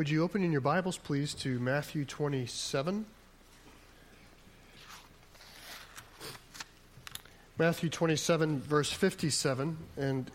Would 0.00 0.08
you 0.08 0.22
open 0.22 0.42
in 0.42 0.50
your 0.50 0.62
Bibles, 0.62 0.96
please, 0.96 1.34
to 1.34 1.58
Matthew 1.58 2.06
27? 2.06 3.04
Matthew 7.58 7.90
27, 7.90 8.60
verse 8.62 8.90
57. 8.90 9.76
And 9.98 10.30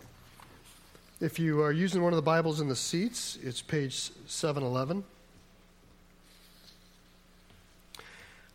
if 1.19 1.39
you 1.39 1.63
are 1.63 1.71
using 1.71 2.03
one 2.03 2.13
of 2.13 2.17
the 2.17 2.21
Bibles 2.21 2.61
in 2.61 2.67
the 2.67 2.75
seats, 2.75 3.39
it's 3.41 3.63
page 3.63 4.11
711. 4.27 5.03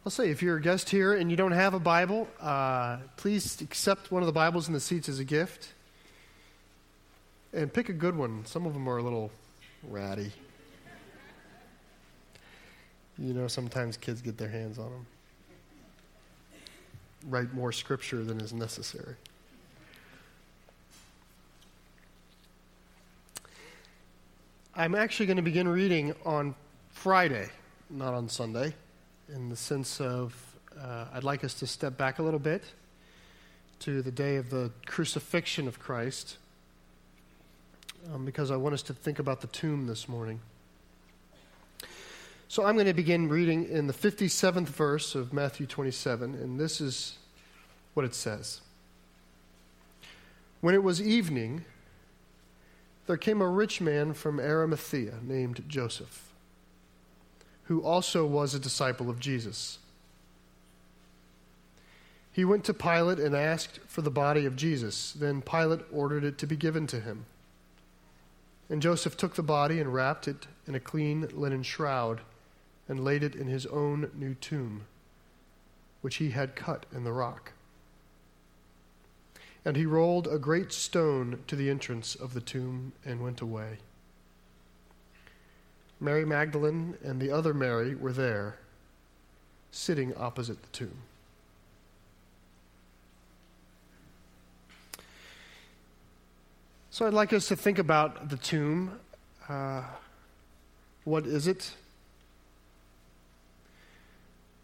I'll 0.07 0.13
say, 0.13 0.31
if 0.31 0.45
you're 0.45 0.59
a 0.59 0.63
guest 0.63 0.91
here 0.91 1.15
and 1.15 1.29
you 1.29 1.37
don't 1.37 1.51
have 1.51 1.75
a 1.75 1.81
Bible, 1.81 2.29
uh, 2.41 2.99
please 3.17 3.61
accept 3.61 4.13
one 4.13 4.23
of 4.23 4.29
the 4.29 4.33
Bibles 4.33 4.69
in 4.69 4.75
the 4.75 4.79
seats 4.79 5.09
as 5.09 5.19
a 5.19 5.25
gift. 5.25 5.73
And 7.53 7.73
pick 7.73 7.89
a 7.89 7.95
good 7.95 8.17
one. 8.17 8.47
Some 8.47 8.65
of 8.65 8.75
them 8.75 8.89
are 8.89 8.99
a 8.99 9.03
little 9.03 9.33
ratty. 9.83 10.31
You 13.21 13.35
know, 13.35 13.49
sometimes 13.49 13.99
kids 13.99 14.23
get 14.23 14.39
their 14.39 14.49
hands 14.49 14.79
on 14.79 14.91
them. 14.91 15.07
Write 17.29 17.53
more 17.53 17.71
scripture 17.71 18.25
than 18.25 18.41
is 18.41 18.55
necessary. 18.55 19.15
I'm 24.75 24.95
actually 24.95 25.27
going 25.27 25.37
to 25.37 25.43
begin 25.43 25.69
reading 25.69 26.15
on 26.25 26.55
Friday, 26.89 27.51
not 27.91 28.15
on 28.15 28.27
Sunday, 28.27 28.73
in 29.29 29.51
the 29.51 29.57
sense 29.57 30.01
of 30.01 30.35
uh, 30.81 31.05
I'd 31.13 31.25
like 31.25 31.45
us 31.45 31.53
to 31.55 31.67
step 31.67 31.99
back 31.99 32.21
a 32.21 32.23
little 32.23 32.41
bit 32.41 32.65
to 33.81 34.01
the 34.01 34.11
day 34.11 34.37
of 34.37 34.49
the 34.49 34.71
crucifixion 34.87 35.69
of 35.69 35.79
Christ, 35.79 36.39
um, 38.15 38.25
because 38.25 38.51
I 38.51 38.57
want 38.57 38.73
us 38.73 38.83
to 38.85 38.95
think 38.95 39.19
about 39.19 39.43
the 39.43 39.47
tomb 39.49 39.87
this 39.87 40.09
morning. 40.09 40.41
So 42.51 42.65
I'm 42.65 42.75
going 42.75 42.87
to 42.87 42.93
begin 42.93 43.29
reading 43.29 43.69
in 43.69 43.87
the 43.87 43.93
57th 43.93 44.67
verse 44.67 45.15
of 45.15 45.33
Matthew 45.33 45.67
27, 45.67 46.35
and 46.35 46.59
this 46.59 46.81
is 46.81 47.17
what 47.95 48.05
it 48.05 48.13
says. 48.13 48.61
When 50.61 50.75
it 50.75 50.83
was 50.83 51.01
evening, 51.01 51.65
there 53.07 53.17
came 53.17 53.41
a 53.41 53.47
rich 53.47 53.81
man 53.81 54.15
from 54.15 54.41
Arimathea 54.41 55.19
named 55.23 55.63
Joseph, 55.69 56.33
who 57.67 57.85
also 57.85 58.27
was 58.27 58.53
a 58.53 58.59
disciple 58.59 59.09
of 59.09 59.21
Jesus. 59.21 59.79
He 62.33 62.45
went 62.45 62.65
to 62.65 62.75
Pilate 62.75 63.21
and 63.21 63.37
asked 63.37 63.79
for 63.87 64.03
the 64.03 64.11
body 64.11 64.45
of 64.45 64.57
Jesus. 64.57 65.13
Then 65.13 65.41
Pilate 65.41 65.83
ordered 65.93 66.25
it 66.25 66.37
to 66.39 66.49
be 66.49 66.57
given 66.57 66.89
to 66.89 66.99
him. 66.99 67.27
And 68.69 68.83
Joseph 68.83 69.17
took 69.17 69.37
the 69.37 69.43
body 69.45 69.79
and 69.79 69.95
wrapped 69.95 70.27
it 70.27 70.49
in 70.67 70.75
a 70.75 70.81
clean 70.81 71.29
linen 71.33 71.63
shroud 71.63 72.23
and 72.91 73.05
laid 73.05 73.23
it 73.23 73.37
in 73.37 73.47
his 73.47 73.67
own 73.67 74.11
new 74.17 74.35
tomb, 74.35 74.85
which 76.01 76.17
he 76.17 76.31
had 76.31 76.57
cut 76.57 76.87
in 76.93 77.05
the 77.05 77.13
rock. 77.13 77.53
And 79.65 79.77
he 79.77 79.87
rolled 79.87 80.27
a 80.27 80.41
great 80.41 80.73
stone 80.73 81.39
to 81.47 81.55
the 81.55 81.71
entrance 81.71 82.17
of 82.17 82.35
the 82.35 82.41
tomb 82.41 82.93
and 83.05 83.23
went 83.23 83.41
away. 83.41 83.79
Mary 86.01 86.25
Magdalene 86.25 86.97
and 87.05 87.21
the 87.21 87.31
other 87.31 87.55
Mary 87.55 87.95
were 87.95 88.13
there, 88.13 88.59
sitting 89.71 90.13
opposite 90.17 90.61
the 90.61 90.69
tomb. 90.71 90.99
So 96.91 97.07
I'd 97.07 97.15
like 97.15 97.33
us 97.33 97.47
to 97.49 97.55
think 97.55 97.79
about 97.79 98.31
the 98.31 98.37
tomb. 98.37 98.99
Uh, 99.49 99.85
what 101.05 101.25
is 101.25 101.47
it? 101.47 101.71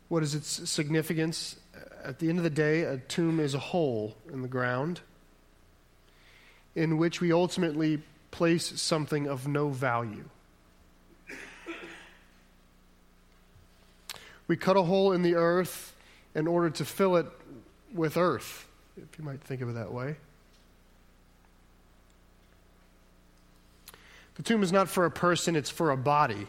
What 0.08 0.22
is 0.22 0.34
its 0.34 0.68
significance? 0.70 1.56
At 2.04 2.20
the 2.20 2.28
end 2.28 2.38
of 2.38 2.44
the 2.44 2.50
day, 2.50 2.82
a 2.82 2.98
tomb 2.98 3.40
is 3.40 3.54
a 3.54 3.58
hole 3.58 4.16
in 4.32 4.42
the 4.42 4.48
ground 4.48 5.00
in 6.76 6.98
which 6.98 7.20
we 7.20 7.32
ultimately 7.32 8.02
place 8.30 8.80
something 8.80 9.26
of 9.26 9.48
no 9.48 9.70
value. 9.70 10.28
We 14.46 14.56
cut 14.56 14.76
a 14.76 14.82
hole 14.82 15.12
in 15.12 15.22
the 15.22 15.34
earth 15.34 15.94
in 16.34 16.46
order 16.46 16.70
to 16.70 16.84
fill 16.84 17.16
it 17.16 17.26
with 17.92 18.16
earth, 18.16 18.68
if 18.96 19.18
you 19.18 19.24
might 19.24 19.40
think 19.40 19.60
of 19.60 19.70
it 19.70 19.72
that 19.72 19.92
way. 19.92 20.16
The 24.36 24.42
tomb 24.42 24.62
is 24.62 24.70
not 24.70 24.88
for 24.88 25.06
a 25.06 25.10
person, 25.10 25.56
it's 25.56 25.70
for 25.70 25.90
a 25.90 25.96
body. 25.96 26.46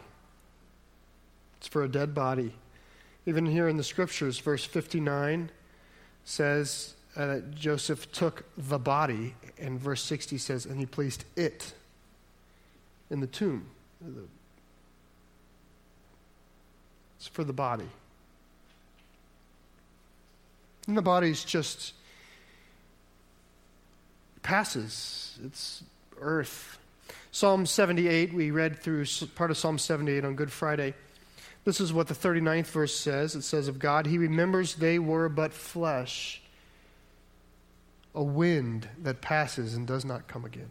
It's 1.57 1.67
for 1.67 1.83
a 1.83 1.87
dead 1.87 2.13
body. 2.13 2.53
Even 3.27 3.45
here 3.45 3.67
in 3.67 3.75
the 3.75 3.83
scriptures, 3.83 4.39
verse 4.39 4.63
59 4.63 5.51
says 6.23 6.95
uh, 7.17 7.27
that 7.27 7.53
Joseph 7.53 8.09
took 8.13 8.45
the 8.57 8.79
body, 8.79 9.35
and 9.59 9.77
verse 9.77 10.01
60 10.01 10.37
says, 10.37 10.65
and 10.65 10.79
he 10.79 10.85
placed 10.85 11.25
it 11.35 11.73
in 13.09 13.19
the 13.19 13.27
tomb. 13.27 13.65
It's 17.17 17.27
for 17.27 17.43
the 17.43 17.51
body. 17.51 17.89
And 20.87 20.95
the 20.95 21.01
body's 21.01 21.43
just 21.43 21.93
passes, 24.41 25.37
it's 25.43 25.83
earth. 26.21 26.79
Psalm 27.33 27.65
78, 27.65 28.33
we 28.33 28.51
read 28.51 28.79
through 28.79 29.05
part 29.35 29.51
of 29.51 29.57
Psalm 29.57 29.77
78 29.77 30.23
on 30.23 30.35
Good 30.35 30.51
Friday. 30.51 30.93
This 31.67 31.81
is 31.81 31.91
what 31.91 32.07
the 32.07 32.13
39th 32.13 32.67
verse 32.67 32.95
says. 32.95 33.35
It 33.35 33.41
says 33.41 33.67
of 33.67 33.77
God, 33.77 34.05
He 34.05 34.17
remembers 34.17 34.75
they 34.75 34.99
were 34.99 35.27
but 35.27 35.51
flesh, 35.51 36.41
a 38.15 38.23
wind 38.23 38.87
that 39.03 39.19
passes 39.19 39.75
and 39.75 39.85
does 39.85 40.05
not 40.05 40.29
come 40.29 40.45
again. 40.45 40.69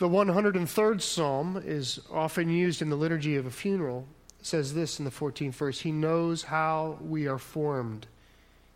The 0.00 0.08
103rd 0.08 1.00
Psalm 1.00 1.62
is 1.64 2.00
often 2.10 2.50
used 2.50 2.82
in 2.82 2.90
the 2.90 2.96
liturgy 2.96 3.36
of 3.36 3.46
a 3.46 3.50
funeral. 3.52 4.08
It 4.40 4.46
says 4.46 4.74
this 4.74 4.98
in 4.98 5.04
the 5.04 5.12
14th 5.12 5.54
verse 5.54 5.78
He 5.78 5.92
knows 5.92 6.42
how 6.42 6.98
we 7.00 7.28
are 7.28 7.38
formed, 7.38 8.08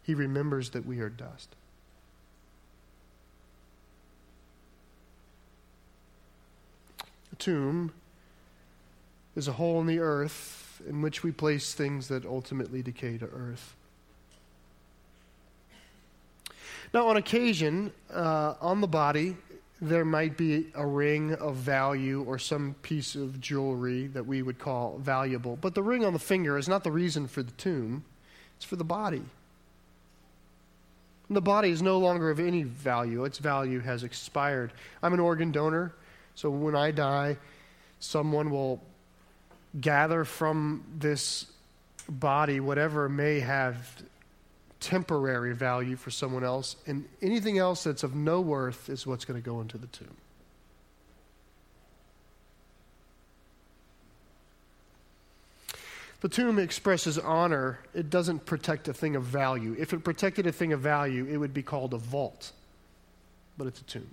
He 0.04 0.14
remembers 0.14 0.70
that 0.70 0.86
we 0.86 1.00
are 1.00 1.08
dust. 1.08 1.56
A 7.32 7.36
tomb 7.36 7.90
is 9.36 9.48
a 9.48 9.52
hole 9.52 9.80
in 9.80 9.86
the 9.86 9.98
earth 9.98 10.80
in 10.88 11.02
which 11.02 11.22
we 11.22 11.32
place 11.32 11.74
things 11.74 12.08
that 12.08 12.24
ultimately 12.24 12.82
decay 12.82 13.18
to 13.18 13.26
earth. 13.26 13.74
Now, 16.92 17.08
on 17.08 17.16
occasion, 17.16 17.92
uh, 18.12 18.54
on 18.60 18.80
the 18.80 18.86
body, 18.86 19.36
there 19.80 20.04
might 20.04 20.36
be 20.36 20.66
a 20.74 20.86
ring 20.86 21.34
of 21.34 21.56
value 21.56 22.22
or 22.22 22.38
some 22.38 22.74
piece 22.82 23.16
of 23.16 23.40
jewelry 23.40 24.06
that 24.08 24.24
we 24.24 24.42
would 24.42 24.58
call 24.58 24.98
valuable. 24.98 25.58
But 25.60 25.74
the 25.74 25.82
ring 25.82 26.04
on 26.04 26.12
the 26.12 26.18
finger 26.18 26.56
is 26.56 26.68
not 26.68 26.84
the 26.84 26.92
reason 26.92 27.26
for 27.26 27.42
the 27.42 27.50
tomb, 27.52 28.04
it's 28.56 28.64
for 28.64 28.76
the 28.76 28.84
body. 28.84 29.22
And 31.28 31.36
the 31.36 31.40
body 31.40 31.70
is 31.70 31.82
no 31.82 31.98
longer 31.98 32.30
of 32.30 32.38
any 32.38 32.62
value, 32.62 33.24
its 33.24 33.38
value 33.38 33.80
has 33.80 34.04
expired. 34.04 34.72
I'm 35.02 35.12
an 35.12 35.20
organ 35.20 35.50
donor, 35.50 35.92
so 36.34 36.50
when 36.50 36.76
I 36.76 36.92
die, 36.92 37.36
someone 37.98 38.50
will 38.50 38.80
gather 39.80 40.24
from 40.24 40.84
this 40.98 41.46
body 42.08 42.60
whatever 42.60 43.08
may 43.08 43.40
have 43.40 44.02
temporary 44.80 45.54
value 45.54 45.96
for 45.96 46.10
someone 46.10 46.44
else, 46.44 46.76
and 46.86 47.06
anything 47.22 47.58
else 47.58 47.84
that's 47.84 48.02
of 48.02 48.14
no 48.14 48.40
worth 48.40 48.90
is 48.90 49.06
what's 49.06 49.24
going 49.24 49.40
to 49.40 49.44
go 49.44 49.60
into 49.60 49.78
the 49.78 49.86
tomb. 49.86 50.16
The 56.20 56.28
tomb 56.28 56.58
expresses 56.58 57.18
honor. 57.18 57.80
It 57.94 58.08
doesn't 58.08 58.46
protect 58.46 58.88
a 58.88 58.94
thing 58.94 59.16
of 59.16 59.24
value. 59.24 59.76
If 59.78 59.92
it 59.92 60.04
protected 60.04 60.46
a 60.46 60.52
thing 60.52 60.72
of 60.72 60.80
value, 60.80 61.26
it 61.26 61.36
would 61.36 61.52
be 61.52 61.62
called 61.62 61.92
a 61.92 61.98
vault, 61.98 62.52
but 63.58 63.66
it's 63.66 63.80
a 63.80 63.84
tomb. 63.84 64.08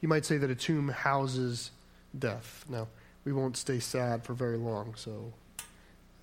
You 0.00 0.08
might 0.08 0.24
say 0.24 0.38
that 0.38 0.50
a 0.50 0.54
tomb 0.54 0.88
houses 0.88 1.70
death. 2.18 2.64
Now, 2.68 2.88
we 3.24 3.32
won't 3.32 3.56
stay 3.56 3.80
sad 3.80 4.24
for 4.24 4.34
very 4.34 4.56
long, 4.56 4.94
so 4.96 5.32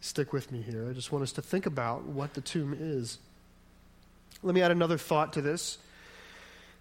stick 0.01 0.33
with 0.33 0.51
me 0.51 0.61
here. 0.61 0.87
I 0.89 0.93
just 0.93 1.11
want 1.11 1.23
us 1.23 1.31
to 1.33 1.41
think 1.41 1.65
about 1.65 2.03
what 2.03 2.33
the 2.33 2.41
tomb 2.41 2.75
is. 2.79 3.19
Let 4.43 4.55
me 4.55 4.61
add 4.61 4.71
another 4.71 4.97
thought 4.97 5.33
to 5.33 5.41
this. 5.41 5.77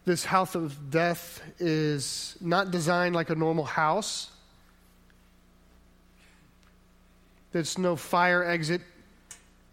This 0.04 0.25
house 0.25 0.54
of 0.54 0.90
death 0.90 1.43
is 1.58 2.37
not 2.40 2.70
designed 2.70 3.14
like 3.14 3.28
a 3.28 3.34
normal 3.34 3.64
house. 3.64 4.31
There's 7.52 7.76
no 7.76 7.96
fire 7.96 8.44
exit 8.44 8.82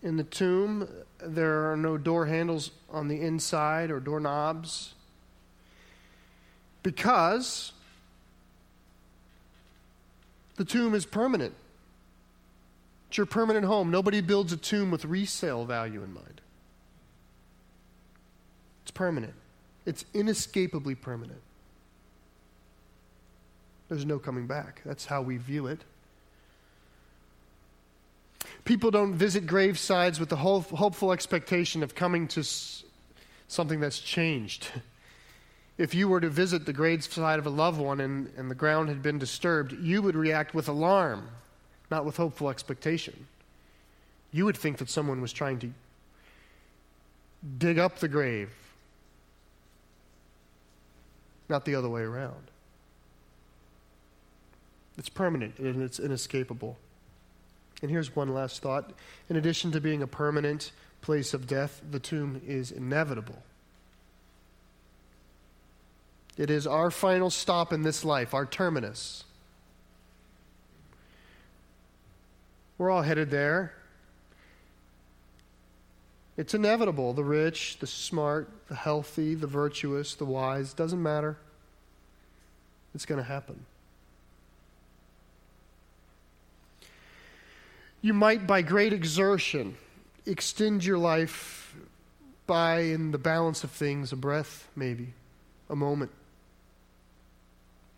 in 0.02 0.18
the 0.18 0.24
tomb. 0.24 0.88
There 1.20 1.72
are 1.72 1.78
no 1.78 1.98
door 1.98 2.25
handles 2.25 2.72
on 2.90 3.08
the 3.08 3.22
inside 3.22 3.92
or 3.92 4.00
doorknobs. 4.00 4.94
Because 6.84 7.72
the 10.58 10.66
tomb 10.66 10.94
is 10.94 11.06
permanent. 11.06 11.56
It's 13.08 13.18
your 13.18 13.26
permanent 13.26 13.66
home. 13.66 13.90
Nobody 13.90 14.22
builds 14.22 14.54
a 14.54 14.58
tomb 14.58 14.92
with 14.92 15.06
resale 15.06 15.66
value 15.66 16.04
in 16.04 16.14
mind. 16.14 16.42
It's 18.84 18.92
permanent, 18.92 19.34
it's 19.86 20.06
inescapably 20.14 20.96
permanent. 20.96 21.42
There's 23.90 24.06
no 24.06 24.20
coming 24.20 24.48
back. 24.48 24.82
That's 24.86 25.06
how 25.06 25.22
we 25.22 25.38
view 25.38 25.68
it. 25.68 25.82
People 28.66 28.92
don't 28.92 29.14
visit 29.14 29.46
gravesides 29.46 30.20
with 30.20 30.30
the 30.30 30.38
hopeful 30.38 31.12
expectation 31.12 31.84
of 31.84 31.96
coming 31.96 32.28
to 32.30 32.44
something 33.48 33.80
that's 33.80 34.00
changed. 34.00 34.68
If 35.78 35.96
you 35.96 36.08
were 36.08 36.22
to 36.22 36.30
visit 36.30 36.66
the 36.66 36.74
graveside 36.74 37.40
of 37.40 37.48
a 37.48 37.50
loved 37.50 37.80
one 37.80 38.00
and, 38.00 38.31
and 38.38 38.50
the 38.50 38.56
ground 38.56 38.90
had 38.90 39.02
been 39.02 39.18
disturbed, 39.18 39.74
you 39.74 40.02
would 40.02 40.16
react 40.16 40.54
with 40.54 40.68
alarm, 40.68 41.30
not 41.90 42.06
with 42.06 42.18
hopeful 42.18 42.50
expectation. 42.50 43.28
You 44.31 44.46
would 44.46 44.58
think 44.58 44.78
that 44.78 44.90
someone 44.90 45.22
was 45.22 45.34
trying 45.34 45.60
to 45.60 45.72
dig 47.58 47.80
up 47.80 47.98
the 47.98 48.08
grave, 48.08 48.52
not 51.50 51.66
the 51.66 51.75
other 51.75 51.90
way 51.90 52.02
around. 52.02 52.52
It's 54.98 55.10
permanent 55.10 55.58
and 55.58 55.81
it's 55.81 56.00
inescapable. 56.00 56.78
And 57.81 57.90
here's 57.90 58.16
one 58.16 58.34
last 58.34 58.62
thought. 58.62 58.94
In 59.30 59.36
addition 59.36 59.72
to 59.72 59.81
being 59.81 60.04
a 60.04 60.08
permanent 60.08 60.72
place 61.02 61.34
of 61.34 61.48
death, 61.48 61.81
the 61.90 62.00
tomb 62.00 62.42
is 62.46 62.72
inevitable. 62.72 63.42
It 66.38 66.50
is 66.50 66.66
our 66.66 66.90
final 66.90 67.30
stop 67.30 67.72
in 67.72 67.84
this 67.84 68.04
life, 68.04 68.34
our 68.34 68.46
terminus. 68.46 69.24
We're 72.78 72.90
all 72.90 73.04
headed 73.04 73.30
there. 73.30 73.74
It's 76.36 76.56
inevitable. 76.56 77.14
The 77.14 77.24
rich, 77.24 77.78
the 77.80 77.88
smart, 77.88 78.50
the 78.68 78.76
healthy, 78.76 79.36
the 79.36 79.48
virtuous, 79.48 80.16
the 80.16 80.26
wise, 80.26 80.74
doesn't 80.74 81.02
matter. 81.02 81.38
It's 82.96 83.06
going 83.06 83.20
to 83.20 83.28
happen. 83.28 83.66
You 88.02 88.14
might, 88.14 88.48
by 88.48 88.64
great 88.64 88.92
exertion, 88.92 89.78
extend 90.26 90.84
your 90.84 90.98
life 90.98 91.76
by, 92.48 92.80
in 92.82 93.12
the 93.12 93.18
balance 93.18 93.64
of 93.64 93.72
things, 93.72 94.12
a 94.12 94.16
breath, 94.16 94.68
maybe, 94.76 95.14
a 95.70 95.76
moment. 95.76 96.12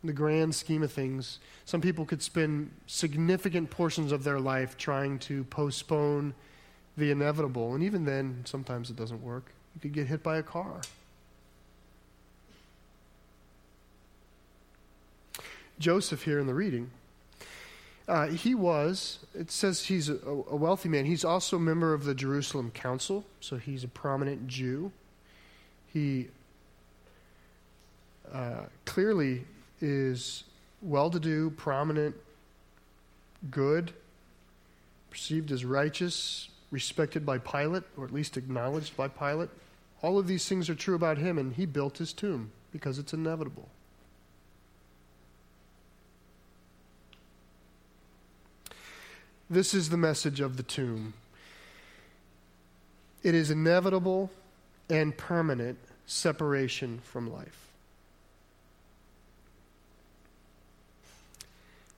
The 0.05 0.13
grand 0.13 0.53
scheme 0.53 0.83
of 0.83 0.91
things, 0.91 1.39
some 1.65 1.81
people 1.81 2.05
could 2.05 2.21
spend 2.21 2.69
significant 2.85 3.71
portions 3.71 4.11
of 4.11 4.23
their 4.23 4.39
life 4.39 4.77
trying 4.77 5.17
to 5.19 5.43
postpone 5.45 6.35
the 6.95 7.11
inevitable. 7.11 7.73
And 7.73 7.83
even 7.83 8.05
then, 8.05 8.41
sometimes 8.45 8.89
it 8.89 8.95
doesn't 8.95 9.23
work. 9.23 9.51
You 9.73 9.81
could 9.81 9.93
get 9.93 10.07
hit 10.07 10.21
by 10.21 10.37
a 10.37 10.43
car. 10.43 10.81
Joseph, 15.79 16.23
here 16.23 16.39
in 16.39 16.47
the 16.47 16.53
reading, 16.53 16.91
uh, 18.07 18.27
he 18.27 18.55
was, 18.55 19.19
it 19.33 19.51
says 19.51 19.85
he's 19.85 20.09
a, 20.09 20.15
a, 20.15 20.55
wealthy 20.55 20.87
man. 20.87 21.05
He's 21.05 21.25
also 21.25 21.57
a 21.57 21.59
member 21.59 21.93
of 21.93 22.05
the 22.05 22.13
Jerusalem 22.13 22.71
Council, 22.71 23.25
so 23.41 23.57
he's 23.57 23.83
a 23.83 23.87
prominent 23.87 24.47
Jew. 24.47 24.91
He 25.91 26.27
uh, 28.31 28.65
clearly 28.85 29.45
is 29.81 30.43
well 30.81 31.09
to 31.09 31.19
do, 31.19 31.49
prominent, 31.51 32.15
good, 33.51 33.93
perceived 35.09 35.51
as 35.51 35.65
righteous, 35.65 36.49
respected 36.71 37.25
by 37.25 37.37
Pilate, 37.37 37.83
or 37.97 38.05
at 38.05 38.13
least 38.13 38.37
acknowledged 38.37 38.95
by 38.97 39.07
Pilate. 39.07 39.49
All 40.01 40.19
of 40.19 40.27
these 40.27 40.47
things 40.47 40.69
are 40.69 40.75
true 40.75 40.95
about 40.95 41.17
him, 41.17 41.37
and 41.37 41.53
he 41.53 41.65
built 41.65 41.97
his 41.97 42.13
tomb 42.13 42.51
because 42.71 42.99
it's 42.99 43.13
inevitable. 43.13 43.69
This 49.49 49.73
is 49.73 49.89
the 49.89 49.97
message 49.97 50.39
of 50.39 50.57
the 50.57 50.63
tomb. 50.63 51.13
It 53.23 53.35
is 53.35 53.51
inevitable 53.51 54.31
and 54.89 55.15
permanent 55.15 55.77
separation 56.05 56.99
from 57.03 57.31
life. 57.31 57.71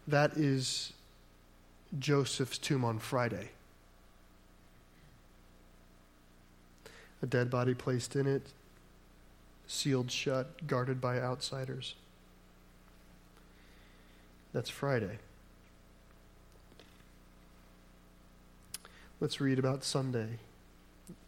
That 0.08 0.38
is 0.38 0.94
Joseph's 2.00 2.58
tomb 2.58 2.86
on 2.86 3.00
Friday. 3.00 3.50
A 7.22 7.26
dead 7.26 7.50
body 7.50 7.74
placed 7.74 8.16
in 8.16 8.28
it, 8.28 8.48
sealed 9.68 10.12
shut, 10.12 10.66
guarded 10.68 11.02
by 11.02 11.20
outsiders. 11.20 11.96
That's 14.54 14.70
Friday. 14.70 15.18
Let's 19.20 19.42
read 19.42 19.60
about 19.60 19.84
Sunday, 19.84 20.38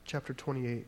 chapter 0.06 0.34
28. 0.34 0.86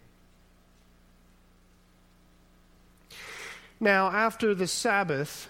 Now, 3.80 4.12
after 4.12 4.54
the 4.54 4.68
Sabbath, 4.68 5.50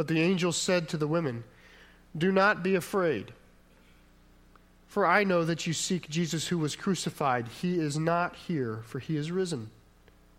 But 0.00 0.08
the 0.08 0.22
angel 0.22 0.50
said 0.50 0.88
to 0.88 0.96
the 0.96 1.06
women, 1.06 1.44
Do 2.16 2.32
not 2.32 2.62
be 2.62 2.74
afraid. 2.74 3.34
For 4.88 5.04
I 5.04 5.24
know 5.24 5.44
that 5.44 5.66
you 5.66 5.74
seek 5.74 6.08
Jesus 6.08 6.48
who 6.48 6.56
was 6.56 6.74
crucified. 6.74 7.46
He 7.60 7.78
is 7.78 7.98
not 7.98 8.34
here, 8.34 8.78
for 8.86 8.98
he 8.98 9.18
is 9.18 9.30
risen, 9.30 9.68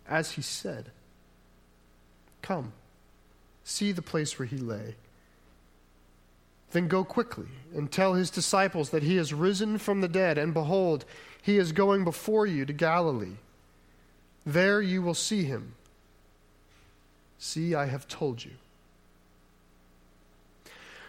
as 0.08 0.32
he 0.32 0.42
said. 0.42 0.90
Come, 2.42 2.72
see 3.62 3.92
the 3.92 4.02
place 4.02 4.36
where 4.36 4.46
he 4.46 4.56
lay. 4.56 4.96
Then 6.72 6.88
go 6.88 7.04
quickly 7.04 7.46
and 7.72 7.88
tell 7.88 8.14
his 8.14 8.30
disciples 8.30 8.90
that 8.90 9.04
he 9.04 9.14
has 9.14 9.32
risen 9.32 9.78
from 9.78 10.00
the 10.00 10.08
dead, 10.08 10.38
and 10.38 10.52
behold, 10.52 11.04
he 11.40 11.56
is 11.56 11.70
going 11.70 12.02
before 12.02 12.48
you 12.48 12.66
to 12.66 12.72
Galilee. 12.72 13.36
There 14.44 14.82
you 14.82 15.02
will 15.02 15.14
see 15.14 15.44
him. 15.44 15.76
See, 17.38 17.76
I 17.76 17.86
have 17.86 18.08
told 18.08 18.44
you. 18.44 18.50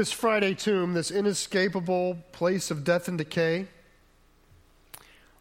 This 0.00 0.12
Friday 0.12 0.54
tomb, 0.54 0.94
this 0.94 1.10
inescapable 1.10 2.16
place 2.32 2.70
of 2.70 2.84
death 2.84 3.06
and 3.06 3.18
decay, 3.18 3.66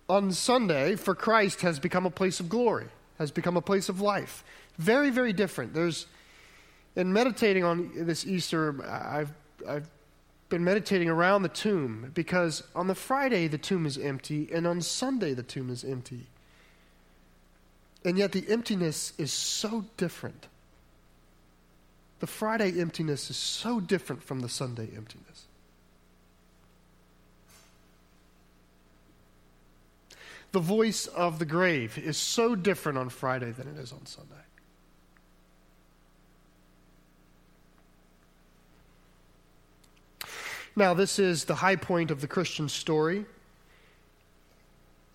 on 0.09 0.33
Sunday 0.33 0.97
for 0.97 1.15
Christ 1.15 1.61
has 1.61 1.79
become 1.79 2.05
a 2.05 2.09
place 2.09 2.41
of 2.41 2.49
glory, 2.49 2.87
has 3.19 3.31
become 3.31 3.55
a 3.55 3.61
place 3.61 3.87
of 3.87 4.01
life. 4.01 4.43
Very, 4.77 5.11
very 5.11 5.31
different. 5.31 5.73
There's 5.73 6.07
in 6.97 7.13
meditating 7.13 7.63
on 7.63 7.91
this 7.95 8.27
Easter, 8.27 8.83
I've, 8.85 9.31
I've 9.65 9.89
been 10.49 10.65
meditating 10.65 11.07
around 11.07 11.43
the 11.43 11.47
tomb 11.47 12.11
because 12.13 12.61
on 12.75 12.87
the 12.87 12.95
Friday 12.95 13.47
the 13.47 13.57
tomb 13.57 13.85
is 13.85 13.97
empty 13.97 14.49
and 14.51 14.67
on 14.67 14.81
Sunday 14.81 15.33
the 15.33 15.41
tomb 15.41 15.69
is 15.69 15.85
empty. 15.85 16.27
And 18.03 18.17
yet 18.17 18.33
the 18.33 18.43
emptiness 18.49 19.13
is 19.17 19.31
so 19.31 19.85
different. 19.95 20.48
The 22.19 22.27
Friday 22.27 22.79
emptiness 22.79 23.29
is 23.29 23.37
so 23.37 23.79
different 23.79 24.23
from 24.23 24.41
the 24.41 24.49
Sunday 24.49 24.89
emptiness. 24.95 25.45
The 30.51 30.59
voice 30.59 31.05
of 31.07 31.39
the 31.39 31.45
grave 31.45 31.97
is 31.97 32.17
so 32.17 32.55
different 32.55 32.97
on 32.97 33.09
Friday 33.09 33.51
than 33.51 33.67
it 33.67 33.77
is 33.77 33.91
on 33.91 34.05
Sunday. 34.05 34.33
Now, 40.75 40.93
this 40.93 41.19
is 41.19 41.45
the 41.45 41.55
high 41.55 41.75
point 41.75 42.09
of 42.09 42.21
the 42.21 42.27
Christian 42.27 42.69
story. 42.69 43.25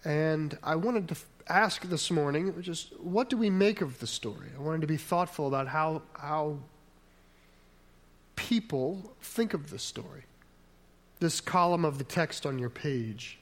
And 0.05 0.57
I 0.63 0.77
wanted 0.77 1.09
to 1.09 1.17
ask 1.49 1.83
this 1.83 2.11
morning 2.11 2.55
just 2.63 2.99
what 3.01 3.29
do 3.29 3.37
we 3.37 3.51
make 3.51 3.81
of 3.81 3.99
the 3.99 4.07
story? 4.07 4.49
I 4.57 4.61
wanted 4.63 4.83
to 4.83 4.87
be 4.87 4.97
thoughtful 4.97 5.49
about 5.49 5.67
how, 5.69 6.03
how 6.13 6.59
people 8.49 9.15
think 9.23 9.55
of 9.55 9.71
the 9.71 9.79
story. 9.79 10.25
This 11.19 11.41
column 11.41 11.85
of 11.85 11.97
the 11.97 12.05
text 12.05 12.45
on 12.45 12.59
your 12.59 12.69
page. 12.69 13.39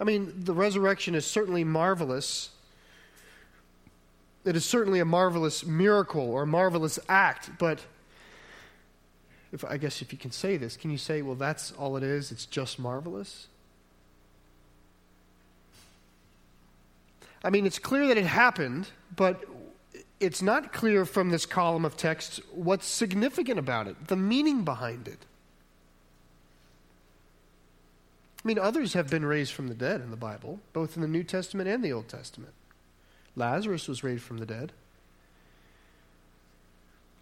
I 0.00 0.04
mean, 0.04 0.32
the 0.36 0.52
resurrection 0.52 1.14
is 1.14 1.24
certainly 1.24 1.62
marvelous. 1.62 2.50
It 4.44 4.56
is 4.56 4.64
certainly 4.64 4.98
a 4.98 5.04
marvelous 5.04 5.64
miracle 5.64 6.30
or 6.30 6.42
a 6.42 6.46
marvelous 6.46 6.98
act, 7.08 7.50
but 7.58 7.80
if 9.52 9.64
I 9.64 9.76
guess 9.76 10.02
if 10.02 10.12
you 10.12 10.18
can 10.18 10.32
say 10.32 10.56
this, 10.56 10.76
can 10.76 10.90
you 10.90 10.98
say, 10.98 11.22
well, 11.22 11.36
that's 11.36 11.70
all 11.72 11.96
it 11.96 12.02
is? 12.02 12.32
It's 12.32 12.44
just 12.44 12.78
marvelous? 12.78 13.46
I 17.44 17.50
mean, 17.50 17.66
it's 17.66 17.78
clear 17.78 18.08
that 18.08 18.18
it 18.18 18.26
happened, 18.26 18.88
but 19.14 19.44
it's 20.20 20.42
not 20.42 20.72
clear 20.72 21.04
from 21.04 21.30
this 21.30 21.46
column 21.46 21.84
of 21.84 21.96
text 21.96 22.40
what's 22.52 22.86
significant 22.86 23.58
about 23.58 23.86
it, 23.86 24.08
the 24.08 24.16
meaning 24.16 24.64
behind 24.64 25.06
it. 25.06 25.26
I 28.44 28.48
mean, 28.48 28.58
others 28.58 28.94
have 28.94 29.10
been 29.10 29.24
raised 29.24 29.52
from 29.52 29.68
the 29.68 29.74
dead 29.74 30.00
in 30.00 30.10
the 30.10 30.16
Bible, 30.16 30.60
both 30.72 30.96
in 30.96 31.02
the 31.02 31.08
New 31.08 31.24
Testament 31.24 31.68
and 31.68 31.84
the 31.84 31.92
Old 31.92 32.08
Testament. 32.08 32.52
Lazarus 33.36 33.88
was 33.88 34.04
raised 34.04 34.22
from 34.22 34.38
the 34.38 34.46
dead. 34.46 34.72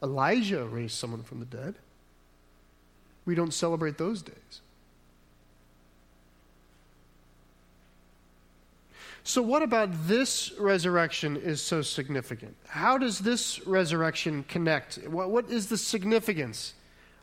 Elijah 0.02 0.64
raised 0.64 0.94
someone 0.94 1.22
from 1.22 1.40
the 1.40 1.46
dead. 1.46 1.74
We 3.24 3.34
don't 3.34 3.52
celebrate 3.52 3.98
those 3.98 4.22
days. 4.22 4.60
So, 9.26 9.42
what 9.42 9.64
about 9.64 9.88
this 10.06 10.52
resurrection 10.56 11.37
is 11.37 11.61
so 11.61 11.83
significant? 11.83 12.54
How 12.68 12.97
does 12.97 13.18
this 13.18 13.66
resurrection 13.66 14.45
connect? 14.45 14.99
What, 15.09 15.30
what 15.30 15.50
is 15.50 15.66
the 15.66 15.76
significance 15.76 16.75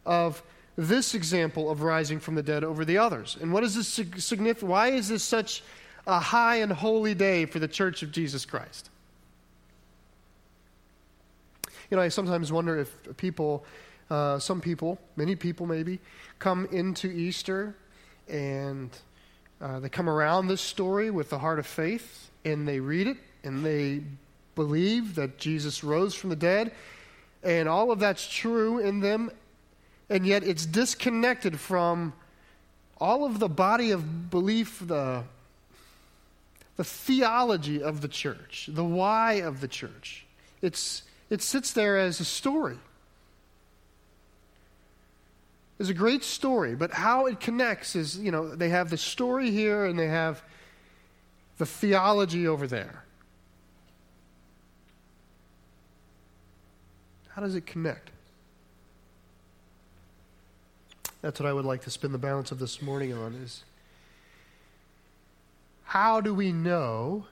of 0.06 0.44
this 0.76 1.16
example 1.16 1.72
of 1.72 1.82
rising 1.82 2.20
from 2.20 2.36
the 2.36 2.44
dead 2.44 2.66
over 2.66 2.84
the 2.84 2.98
others? 2.98 3.38
And 3.40 3.54
what 3.54 3.64
is 3.64 3.76
this 3.76 3.88
significant? 3.88 4.70
Why 4.70 4.90
is 4.90 5.08
this 5.08 5.24
such 5.24 5.64
a 6.06 6.20
high 6.20 6.58
and 6.58 6.74
holy 6.74 7.14
day 7.14 7.46
for 7.46 7.60
the 7.60 7.70
Church 7.70 8.04
of 8.04 8.12
Jesus 8.12 8.44
Christ? 8.44 8.90
You 11.90 11.96
know, 11.96 12.02
I 12.02 12.10
sometimes 12.10 12.52
wonder 12.52 12.78
if 12.80 13.16
people, 13.16 13.64
uh, 14.10 14.40
some 14.40 14.60
people, 14.60 15.00
many 15.16 15.38
people 15.38 15.68
maybe, 15.68 16.02
come 16.38 16.68
into 16.70 17.08
Easter 17.08 17.78
and 18.28 18.90
uh, 19.64 19.80
they 19.80 19.88
come 19.88 20.10
around 20.10 20.48
this 20.48 20.60
story 20.60 21.10
with 21.10 21.30
the 21.30 21.40
heart 21.40 21.58
of 21.58 21.66
faith 21.66 22.30
and 22.44 22.68
they 22.68 22.82
read 22.82 23.08
it 23.08 23.16
and 23.46 23.66
they 23.66 24.02
believe 24.56 25.16
that 25.16 25.38
Jesus 25.38 25.86
rose 25.86 26.14
from 26.14 26.30
the 26.30 26.36
dead. 26.36 26.74
And 27.44 27.70
all 27.70 27.90
of 27.90 28.00
that's 28.00 28.28
true 28.28 28.80
in 28.80 29.00
them. 29.00 29.32
And 30.10 30.28
yet 30.28 30.44
it's 30.44 30.66
disconnected 30.66 31.62
from 31.62 32.12
all 32.98 33.26
of 33.26 33.40
the 33.40 33.48
body 33.48 33.92
of 33.92 34.30
belief, 34.30 34.82
the, 34.86 35.24
the 36.76 36.84
theology 36.84 37.82
of 37.82 38.02
the 38.02 38.10
church, 38.10 38.70
the 38.70 38.84
why 38.84 39.36
of 39.36 39.62
the 39.62 39.70
church. 39.70 40.26
It's, 40.62 41.04
it 41.30 41.42
sits 41.42 41.72
there 41.72 41.98
as 41.98 42.20
a 42.20 42.26
story 42.26 42.78
is 45.84 45.90
a 45.90 45.94
great 45.94 46.24
story, 46.24 46.76
but 46.76 46.92
how 46.92 47.26
it 47.26 47.42
connects 47.42 47.96
is, 47.96 48.18
you 48.18 48.32
know, 48.32 48.56
they 48.56 48.70
have 48.70 48.90
the 48.90 48.98
story 48.98 49.52
here 49.52 49.86
and 49.86 50.00
they 50.00 50.08
have 50.08 50.42
the 51.58 51.66
theology 51.66 52.48
over 52.48 52.68
there. 52.68 53.04
How 57.28 57.42
does 57.42 57.56
it 57.56 57.66
connect? 57.66 58.12
That's 61.22 61.40
what 61.40 61.50
I 61.50 61.54
would 61.54 61.66
like 61.66 61.82
to 61.84 61.90
spend 61.90 62.14
the 62.14 62.18
balance 62.18 62.52
of 62.52 62.60
this 62.60 62.82
morning 62.82 63.12
on 63.14 63.34
is 63.34 63.64
how 65.84 66.22
do 66.22 66.34
we 66.34 66.54
know 66.54 67.26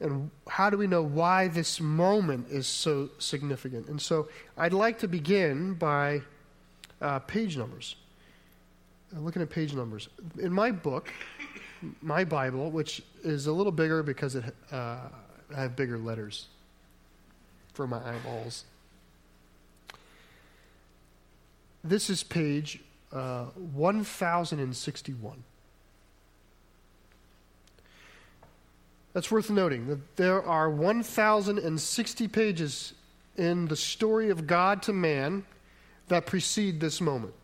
and 0.00 0.30
how 0.48 0.70
do 0.70 0.78
we 0.78 0.86
know 0.86 1.02
why 1.02 1.48
this 1.48 1.78
moment 1.78 2.46
is 2.50 2.66
so 2.66 3.10
significant? 3.18 3.88
And 3.88 4.00
so 4.00 4.28
I'd 4.56 4.72
like 4.72 4.98
to 5.00 5.08
begin 5.08 5.74
by 5.74 6.22
uh, 7.00 7.18
page 7.20 7.56
numbers. 7.56 7.96
Uh, 9.14 9.20
looking 9.20 9.42
at 9.42 9.50
page 9.50 9.74
numbers. 9.74 10.08
In 10.38 10.52
my 10.52 10.70
book, 10.70 11.12
my 12.02 12.24
Bible, 12.24 12.70
which 12.70 13.02
is 13.22 13.46
a 13.46 13.52
little 13.52 13.72
bigger 13.72 14.02
because 14.02 14.34
it, 14.34 14.44
uh, 14.70 14.98
I 15.56 15.60
have 15.60 15.76
bigger 15.76 15.98
letters 15.98 16.46
for 17.72 17.86
my 17.86 17.98
eyeballs. 17.98 18.64
This 21.84 22.10
is 22.10 22.22
page 22.22 22.80
uh, 23.12 23.44
1061. 23.72 25.44
That's 29.12 29.30
worth 29.30 29.50
noting 29.50 29.86
that 29.86 30.16
there 30.16 30.42
are 30.44 30.68
1,060 30.68 32.28
pages 32.28 32.92
in 33.36 33.66
the 33.68 33.76
story 33.76 34.30
of 34.30 34.46
God 34.46 34.82
to 34.82 34.92
man 34.92 35.44
that 36.08 36.26
precede 36.26 36.80
this 36.80 37.00
moment. 37.00 37.34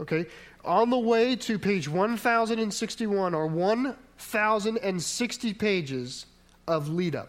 Okay? 0.00 0.26
On 0.64 0.88
the 0.90 0.98
way 0.98 1.36
to 1.36 1.58
page 1.58 1.88
1061 1.88 3.34
are 3.34 3.46
1,060 3.46 5.54
pages 5.54 6.26
of 6.66 6.88
lead 6.88 7.14
up. 7.14 7.28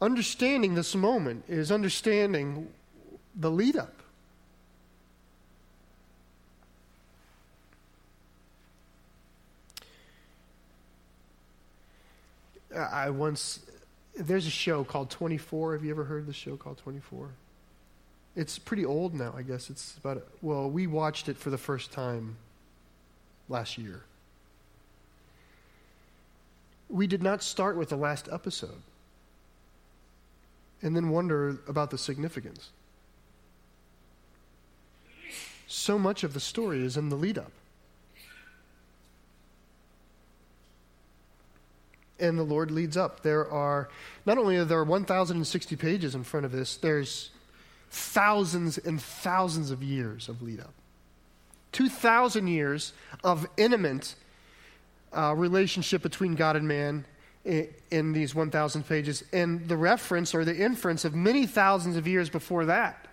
Understanding 0.00 0.74
this 0.74 0.94
moment 0.94 1.44
is 1.48 1.72
understanding 1.72 2.68
the 3.34 3.50
lead 3.50 3.76
up. 3.76 4.03
I 12.76 13.10
once 13.10 13.60
there's 14.16 14.46
a 14.46 14.50
show 14.50 14.84
called 14.84 15.10
24. 15.10 15.74
Have 15.74 15.84
you 15.84 15.90
ever 15.90 16.04
heard 16.04 16.26
the 16.26 16.32
show 16.32 16.56
called 16.56 16.78
24? 16.78 17.30
It's 18.36 18.58
pretty 18.58 18.84
old 18.84 19.14
now, 19.14 19.34
I 19.36 19.42
guess. 19.42 19.70
It's 19.70 19.96
about 19.96 20.26
well, 20.42 20.70
we 20.70 20.86
watched 20.86 21.28
it 21.28 21.36
for 21.36 21.50
the 21.50 21.58
first 21.58 21.92
time 21.92 22.36
last 23.48 23.78
year. 23.78 24.02
We 26.88 27.06
did 27.06 27.22
not 27.22 27.42
start 27.42 27.76
with 27.76 27.88
the 27.88 27.96
last 27.96 28.28
episode 28.30 28.82
and 30.82 30.94
then 30.94 31.08
wonder 31.08 31.58
about 31.66 31.90
the 31.90 31.98
significance. 31.98 32.70
So 35.66 35.98
much 35.98 36.22
of 36.22 36.34
the 36.34 36.40
story 36.40 36.84
is 36.84 36.96
in 36.96 37.08
the 37.08 37.16
lead 37.16 37.38
up. 37.38 37.50
And 42.18 42.38
the 42.38 42.44
Lord 42.44 42.70
leads 42.70 42.96
up. 42.96 43.22
There 43.22 43.50
are, 43.50 43.88
not 44.26 44.38
only 44.38 44.56
are 44.56 44.64
there 44.64 44.84
1,060 44.84 45.76
pages 45.76 46.14
in 46.14 46.24
front 46.24 46.46
of 46.46 46.52
this, 46.52 46.76
there's 46.76 47.30
thousands 47.90 48.78
and 48.78 49.00
thousands 49.00 49.70
of 49.70 49.82
years 49.82 50.28
of 50.28 50.42
lead 50.42 50.60
up. 50.60 50.74
2,000 51.72 52.46
years 52.46 52.92
of 53.22 53.46
intimate 53.56 54.14
uh, 55.12 55.34
relationship 55.36 56.02
between 56.02 56.34
God 56.34 56.56
and 56.56 56.66
man 56.66 57.04
in, 57.44 57.68
in 57.90 58.12
these 58.12 58.34
1,000 58.34 58.86
pages, 58.86 59.24
and 59.32 59.68
the 59.68 59.76
reference 59.76 60.34
or 60.34 60.44
the 60.44 60.56
inference 60.56 61.04
of 61.04 61.14
many 61.14 61.46
thousands 61.46 61.96
of 61.96 62.06
years 62.06 62.30
before 62.30 62.66
that. 62.66 63.06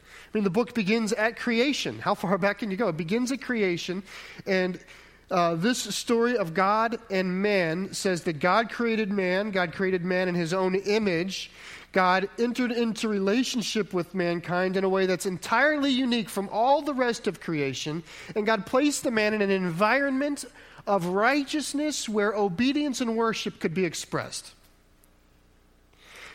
I 0.00 0.38
mean, 0.38 0.44
the 0.44 0.50
book 0.50 0.72
begins 0.72 1.12
at 1.12 1.38
creation. 1.38 1.98
How 1.98 2.14
far 2.14 2.38
back 2.38 2.60
can 2.60 2.70
you 2.70 2.76
go? 2.78 2.88
It 2.88 2.96
begins 2.96 3.30
at 3.32 3.42
creation, 3.42 4.02
and 4.46 4.78
uh, 5.32 5.54
this 5.54 5.78
story 5.78 6.36
of 6.36 6.54
God 6.54 6.98
and 7.10 7.42
man 7.42 7.92
says 7.92 8.22
that 8.24 8.38
God 8.38 8.70
created 8.70 9.10
man, 9.10 9.50
God 9.50 9.72
created 9.72 10.04
man 10.04 10.28
in 10.28 10.34
his 10.34 10.52
own 10.52 10.74
image. 10.74 11.50
God 11.92 12.28
entered 12.38 12.72
into 12.72 13.08
relationship 13.08 13.92
with 13.92 14.14
mankind 14.14 14.76
in 14.76 14.84
a 14.84 14.88
way 14.88 15.06
that's 15.06 15.26
entirely 15.26 15.90
unique 15.90 16.28
from 16.28 16.48
all 16.50 16.80
the 16.80 16.94
rest 16.94 17.26
of 17.26 17.40
creation, 17.40 18.02
and 18.34 18.46
God 18.46 18.64
placed 18.64 19.04
the 19.04 19.10
man 19.10 19.34
in 19.34 19.42
an 19.42 19.50
environment 19.50 20.44
of 20.86 21.06
righteousness 21.06 22.08
where 22.08 22.32
obedience 22.32 23.00
and 23.00 23.16
worship 23.16 23.60
could 23.60 23.74
be 23.74 23.84
expressed. 23.84 24.54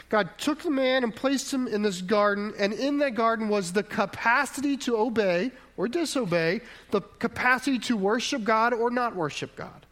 God 0.09 0.29
took 0.37 0.63
the 0.63 0.71
man 0.71 1.03
and 1.03 1.13
placed 1.13 1.53
him 1.53 1.67
in 1.67 1.81
this 1.81 2.01
garden, 2.01 2.53
and 2.57 2.71
in 2.73 2.97
that 2.99 3.15
garden 3.15 3.49
was 3.49 3.73
the 3.73 3.83
capacity 3.83 4.77
to 4.77 4.97
obey 4.97 5.51
or 5.75 5.87
disobey, 5.87 6.61
the 6.91 7.01
capacity 7.01 7.77
to 7.79 7.97
worship 7.97 8.43
God 8.43 8.73
or 8.73 8.89
not 8.89 9.15
worship 9.15 9.55
God. 9.55 9.85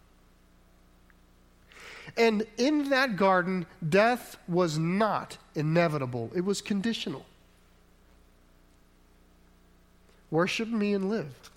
And 2.17 2.45
in 2.57 2.89
that 2.91 3.17
garden, 3.17 3.65
death 3.87 4.37
was 4.47 4.77
not 4.77 5.37
inevitable, 5.53 6.31
it 6.33 6.45
was 6.45 6.61
conditional. 6.61 7.25
Worship 10.31 10.69
me 10.69 10.93
and 10.93 11.09
live. 11.09 11.51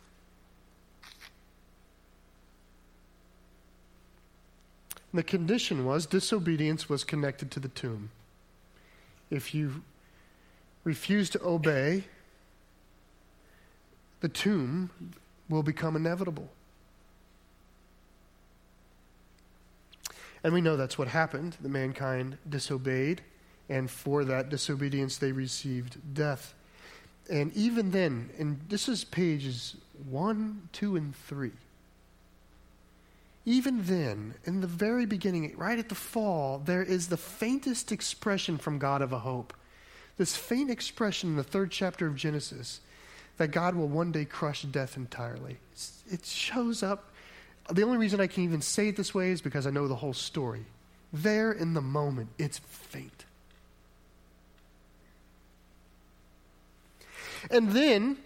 the 5.12 5.22
condition 5.22 5.84
was 5.84 6.06
disobedience 6.06 6.88
was 6.88 7.02
connected 7.02 7.50
to 7.50 7.60
the 7.60 7.68
tomb. 7.68 8.10
If 9.30 9.54
you 9.54 9.82
refuse 10.84 11.28
to 11.30 11.44
obey, 11.44 12.04
the 14.20 14.28
tomb 14.28 14.90
will 15.48 15.62
become 15.62 15.96
inevitable. 15.96 16.48
And 20.42 20.52
we 20.52 20.60
know 20.60 20.76
that's 20.76 20.98
what 20.98 21.08
happened. 21.08 21.56
The 21.60 21.68
mankind 21.68 22.38
disobeyed, 22.48 23.22
and 23.68 23.90
for 23.90 24.24
that 24.24 24.48
disobedience, 24.48 25.18
they 25.18 25.32
received 25.32 26.14
death. 26.14 26.54
And 27.28 27.52
even 27.54 27.90
then, 27.90 28.30
and 28.38 28.60
this 28.68 28.88
is 28.88 29.04
pages 29.04 29.76
one, 30.08 30.68
two, 30.72 30.96
and 30.96 31.14
three. 31.14 31.52
Even 33.48 33.82
then, 33.84 34.34
in 34.44 34.60
the 34.60 34.66
very 34.66 35.06
beginning, 35.06 35.54
right 35.56 35.78
at 35.78 35.88
the 35.88 35.94
fall, 35.94 36.58
there 36.58 36.82
is 36.82 37.08
the 37.08 37.16
faintest 37.16 37.90
expression 37.90 38.58
from 38.58 38.78
God 38.78 39.00
of 39.00 39.10
a 39.10 39.20
hope. 39.20 39.54
This 40.18 40.36
faint 40.36 40.70
expression 40.70 41.30
in 41.30 41.36
the 41.36 41.42
third 41.42 41.70
chapter 41.70 42.06
of 42.06 42.14
Genesis 42.14 42.82
that 43.38 43.48
God 43.48 43.74
will 43.74 43.88
one 43.88 44.12
day 44.12 44.26
crush 44.26 44.64
death 44.64 44.98
entirely. 44.98 45.56
It 46.10 46.26
shows 46.26 46.82
up 46.82 47.10
the 47.72 47.84
only 47.84 47.96
reason 47.96 48.20
I 48.20 48.26
can 48.26 48.44
even 48.44 48.60
say 48.60 48.88
it 48.88 48.96
this 48.96 49.14
way 49.14 49.30
is 49.30 49.40
because 49.40 49.66
I 49.66 49.70
know 49.70 49.88
the 49.88 49.96
whole 49.96 50.12
story. 50.12 50.66
There 51.10 51.50
in 51.50 51.72
the 51.72 51.80
moment, 51.80 52.28
it's 52.36 52.58
faint. 52.58 53.24
And 57.50 57.70
then, 57.70 58.18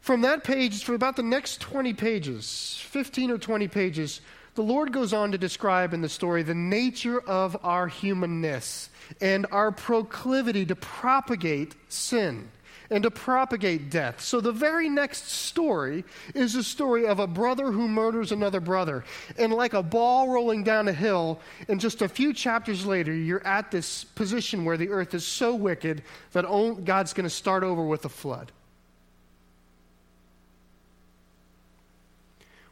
from 0.00 0.20
that 0.20 0.44
page, 0.44 0.84
for 0.84 0.94
about 0.94 1.16
the 1.16 1.24
next 1.24 1.60
20 1.60 1.92
pages, 1.94 2.80
15 2.84 3.32
or 3.32 3.38
20 3.38 3.66
pages, 3.66 4.20
the 4.54 4.62
Lord 4.62 4.92
goes 4.92 5.12
on 5.12 5.32
to 5.32 5.38
describe 5.38 5.92
in 5.92 6.00
the 6.00 6.08
story 6.08 6.42
the 6.42 6.54
nature 6.54 7.20
of 7.20 7.56
our 7.64 7.88
humanness 7.88 8.88
and 9.20 9.46
our 9.50 9.72
proclivity 9.72 10.64
to 10.66 10.76
propagate 10.76 11.74
sin 11.88 12.48
and 12.90 13.02
to 13.02 13.10
propagate 13.10 13.90
death. 13.90 14.20
So 14.20 14.40
the 14.40 14.52
very 14.52 14.88
next 14.88 15.28
story 15.30 16.04
is 16.34 16.54
a 16.54 16.62
story 16.62 17.06
of 17.06 17.18
a 17.18 17.26
brother 17.26 17.72
who 17.72 17.88
murders 17.88 18.30
another 18.30 18.60
brother. 18.60 19.04
And 19.38 19.52
like 19.52 19.72
a 19.72 19.82
ball 19.82 20.28
rolling 20.28 20.64
down 20.64 20.88
a 20.88 20.92
hill, 20.92 21.40
and 21.68 21.80
just 21.80 22.02
a 22.02 22.08
few 22.08 22.32
chapters 22.34 22.84
later, 22.84 23.12
you're 23.12 23.46
at 23.46 23.70
this 23.70 24.04
position 24.04 24.64
where 24.64 24.76
the 24.76 24.90
earth 24.90 25.14
is 25.14 25.26
so 25.26 25.54
wicked 25.54 26.02
that 26.32 26.44
God's 26.84 27.14
going 27.14 27.24
to 27.24 27.30
start 27.30 27.64
over 27.64 27.84
with 27.84 28.04
a 28.04 28.10
flood. 28.10 28.52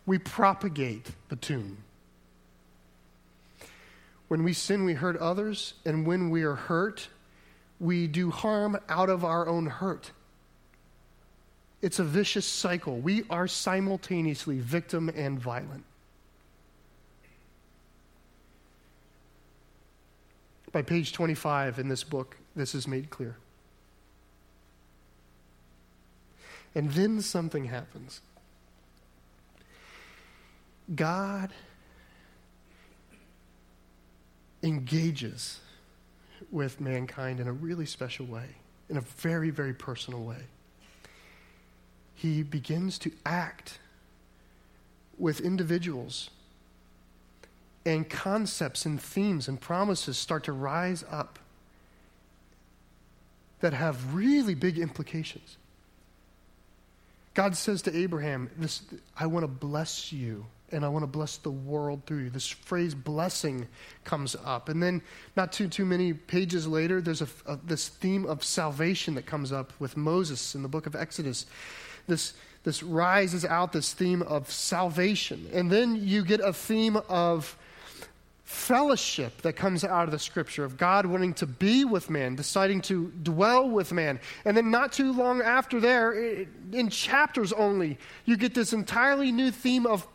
We 0.06 0.18
propagate 0.18 1.10
the 1.28 1.36
tomb. 1.36 1.78
When 4.28 4.44
we 4.44 4.52
sin, 4.52 4.84
we 4.84 4.94
hurt 4.94 5.16
others, 5.18 5.74
and 5.84 6.06
when 6.06 6.30
we 6.30 6.42
are 6.42 6.54
hurt, 6.54 7.08
we 7.78 8.06
do 8.06 8.30
harm 8.30 8.78
out 8.88 9.10
of 9.10 9.24
our 9.24 9.46
own 9.46 9.66
hurt. 9.66 10.10
It's 11.82 11.98
a 11.98 12.04
vicious 12.04 12.46
cycle. 12.46 12.98
We 12.98 13.24
are 13.28 13.48
simultaneously 13.48 14.60
victim 14.60 15.10
and 15.14 15.38
violent. 15.38 15.84
By 20.70 20.82
page 20.82 21.12
25 21.12 21.78
in 21.78 21.88
this 21.88 22.02
book, 22.02 22.36
this 22.56 22.74
is 22.74 22.88
made 22.88 23.10
clear. 23.10 23.36
And 26.74 26.90
then 26.92 27.20
something 27.20 27.66
happens. 27.66 28.22
God 30.94 31.52
engages 34.62 35.60
with 36.50 36.80
mankind 36.80 37.40
in 37.40 37.48
a 37.48 37.52
really 37.52 37.86
special 37.86 38.26
way, 38.26 38.46
in 38.88 38.96
a 38.96 39.00
very, 39.00 39.50
very 39.50 39.72
personal 39.72 40.22
way. 40.22 40.44
He 42.14 42.42
begins 42.42 42.98
to 42.98 43.10
act 43.24 43.78
with 45.18 45.40
individuals, 45.40 46.30
and 47.84 48.08
concepts 48.08 48.86
and 48.86 49.00
themes 49.00 49.48
and 49.48 49.60
promises 49.60 50.16
start 50.16 50.44
to 50.44 50.52
rise 50.52 51.04
up 51.10 51.38
that 53.60 53.72
have 53.72 54.14
really 54.14 54.54
big 54.54 54.78
implications. 54.78 55.56
God 57.34 57.56
says 57.56 57.82
to 57.82 57.96
Abraham, 57.96 58.50
this, 58.58 58.82
I 59.18 59.26
want 59.26 59.44
to 59.44 59.48
bless 59.48 60.12
you 60.12 60.46
and 60.72 60.84
I 60.84 60.88
want 60.88 61.02
to 61.02 61.06
bless 61.06 61.36
the 61.36 61.50
world 61.50 62.02
through 62.06 62.24
you. 62.24 62.30
This 62.30 62.48
phrase 62.48 62.94
blessing 62.94 63.68
comes 64.04 64.36
up. 64.44 64.68
And 64.68 64.82
then, 64.82 65.02
not 65.36 65.52
too, 65.52 65.68
too 65.68 65.84
many 65.84 66.12
pages 66.12 66.66
later, 66.66 67.00
there's 67.00 67.22
a, 67.22 67.28
a, 67.46 67.58
this 67.64 67.88
theme 67.88 68.26
of 68.26 68.42
salvation 68.42 69.14
that 69.14 69.26
comes 69.26 69.52
up 69.52 69.72
with 69.78 69.96
Moses 69.96 70.54
in 70.54 70.62
the 70.62 70.68
book 70.68 70.86
of 70.86 70.96
Exodus. 70.96 71.46
This, 72.06 72.34
this 72.64 72.82
rises 72.82 73.44
out 73.44 73.72
this 73.72 73.92
theme 73.92 74.22
of 74.22 74.50
salvation. 74.50 75.48
And 75.52 75.70
then 75.70 75.96
you 75.96 76.24
get 76.24 76.40
a 76.40 76.52
theme 76.52 76.96
of 77.08 77.56
fellowship 78.44 79.40
that 79.40 79.54
comes 79.54 79.82
out 79.82 80.04
of 80.04 80.10
the 80.10 80.18
scripture 80.18 80.62
of 80.62 80.76
God 80.76 81.06
wanting 81.06 81.32
to 81.34 81.46
be 81.46 81.86
with 81.86 82.10
man, 82.10 82.36
deciding 82.36 82.82
to 82.82 83.10
dwell 83.22 83.68
with 83.68 83.92
man. 83.92 84.20
And 84.44 84.56
then, 84.56 84.70
not 84.70 84.92
too 84.92 85.12
long 85.12 85.40
after 85.40 85.80
there, 85.80 86.12
in 86.72 86.90
chapters 86.90 87.52
only, 87.52 87.98
you 88.26 88.36
get 88.36 88.54
this 88.54 88.72
entirely 88.74 89.32
new 89.32 89.50
theme 89.50 89.86
of 89.86 90.06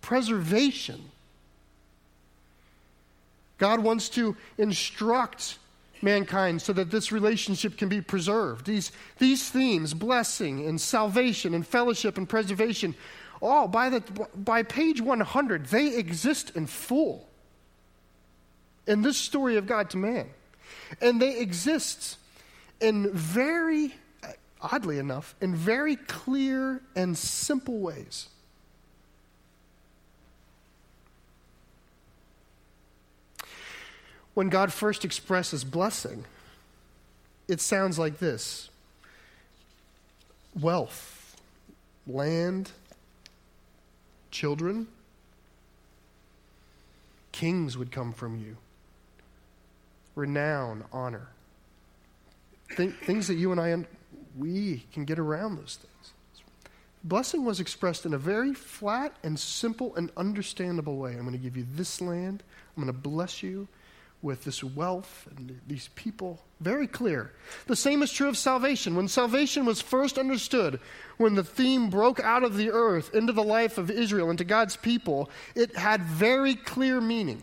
preservation. 0.00 1.10
God 3.58 3.80
wants 3.80 4.08
to 4.10 4.36
instruct 4.56 5.58
mankind 6.00 6.62
so 6.62 6.72
that 6.72 6.90
this 6.90 7.10
relationship 7.10 7.76
can 7.76 7.88
be 7.88 8.00
preserved. 8.00 8.66
These, 8.66 8.92
these 9.18 9.48
themes, 9.50 9.94
blessing 9.94 10.66
and 10.66 10.80
salvation 10.80 11.54
and 11.54 11.66
fellowship 11.66 12.16
and 12.18 12.28
preservation, 12.28 12.94
all 13.42 13.68
by, 13.68 13.88
the, 13.88 14.00
by 14.36 14.62
page 14.62 15.00
100, 15.00 15.66
they 15.66 15.96
exist 15.96 16.52
in 16.54 16.66
full 16.66 17.28
in 18.86 19.02
this 19.02 19.18
story 19.18 19.56
of 19.56 19.66
God 19.66 19.90
to 19.90 19.96
man. 19.96 20.26
And 21.00 21.20
they 21.20 21.38
exist 21.38 22.16
in 22.80 23.12
very, 23.12 23.94
oddly 24.60 24.98
enough, 24.98 25.34
in 25.40 25.54
very 25.54 25.96
clear 25.96 26.80
and 26.96 27.16
simple 27.16 27.78
ways. 27.78 28.28
When 34.38 34.50
God 34.50 34.72
first 34.72 35.04
expresses 35.04 35.64
blessing, 35.64 36.24
it 37.48 37.60
sounds 37.60 37.98
like 37.98 38.20
this 38.20 38.70
wealth, 40.54 41.36
land, 42.06 42.70
children, 44.30 44.86
kings 47.32 47.76
would 47.76 47.90
come 47.90 48.12
from 48.12 48.38
you, 48.38 48.56
renown, 50.14 50.84
honor. 50.92 51.26
Th- 52.76 52.94
things 52.94 53.26
that 53.26 53.34
you 53.34 53.50
and 53.50 53.60
I, 53.60 53.76
we 54.38 54.84
can 54.92 55.04
get 55.04 55.18
around 55.18 55.56
those 55.56 55.80
things. 55.82 56.12
Blessing 57.02 57.44
was 57.44 57.58
expressed 57.58 58.06
in 58.06 58.14
a 58.14 58.18
very 58.18 58.54
flat 58.54 59.16
and 59.24 59.36
simple 59.36 59.96
and 59.96 60.12
understandable 60.16 60.96
way. 60.96 61.14
I'm 61.14 61.22
going 61.22 61.32
to 61.32 61.38
give 61.38 61.56
you 61.56 61.66
this 61.74 62.00
land. 62.00 62.44
I'm 62.76 62.84
going 62.84 62.94
to 62.94 63.00
bless 63.00 63.42
you 63.42 63.66
with 64.20 64.44
this 64.44 64.64
wealth 64.64 65.28
and 65.36 65.60
these 65.66 65.88
people. 65.94 66.42
Very 66.60 66.86
clear. 66.86 67.32
The 67.66 67.76
same 67.76 68.02
is 68.02 68.12
true 68.12 68.28
of 68.28 68.36
salvation. 68.36 68.96
When 68.96 69.06
salvation 69.06 69.64
was 69.64 69.80
first 69.80 70.18
understood, 70.18 70.80
when 71.16 71.34
the 71.34 71.44
theme 71.44 71.88
broke 71.88 72.18
out 72.20 72.42
of 72.42 72.56
the 72.56 72.70
earth 72.70 73.14
into 73.14 73.32
the 73.32 73.44
life 73.44 73.78
of 73.78 73.90
Israel, 73.90 74.30
into 74.30 74.44
God's 74.44 74.76
people, 74.76 75.30
it 75.54 75.76
had 75.76 76.02
very 76.02 76.54
clear 76.54 77.00
meaning. 77.00 77.42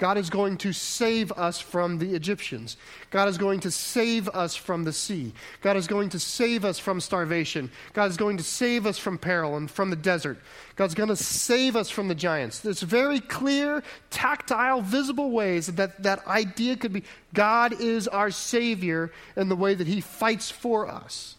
God 0.00 0.16
is 0.16 0.30
going 0.30 0.56
to 0.58 0.72
save 0.72 1.30
us 1.32 1.60
from 1.60 1.98
the 1.98 2.14
Egyptians. 2.14 2.78
God 3.10 3.28
is 3.28 3.36
going 3.36 3.60
to 3.60 3.70
save 3.70 4.30
us 4.30 4.56
from 4.56 4.84
the 4.84 4.94
sea. 4.94 5.34
God 5.60 5.76
is 5.76 5.86
going 5.86 6.08
to 6.08 6.18
save 6.18 6.64
us 6.64 6.78
from 6.78 7.02
starvation. 7.02 7.70
God 7.92 8.10
is 8.10 8.16
going 8.16 8.38
to 8.38 8.42
save 8.42 8.86
us 8.86 8.96
from 8.96 9.18
peril 9.18 9.58
and 9.58 9.70
from 9.70 9.90
the 9.90 9.96
desert. 9.96 10.38
God's 10.76 10.94
going 10.94 11.10
to 11.10 11.16
save 11.16 11.76
us 11.76 11.90
from 11.90 12.08
the 12.08 12.14
giants. 12.14 12.60
There's 12.60 12.80
very 12.80 13.20
clear, 13.20 13.82
tactile, 14.08 14.80
visible 14.80 15.32
ways 15.32 15.66
that 15.66 16.02
that 16.02 16.26
idea 16.26 16.76
could 16.76 16.94
be 16.94 17.04
God 17.34 17.78
is 17.78 18.08
our 18.08 18.30
Savior 18.30 19.12
in 19.36 19.50
the 19.50 19.56
way 19.56 19.74
that 19.74 19.86
He 19.86 20.00
fights 20.00 20.50
for 20.50 20.88
us. 20.88 21.36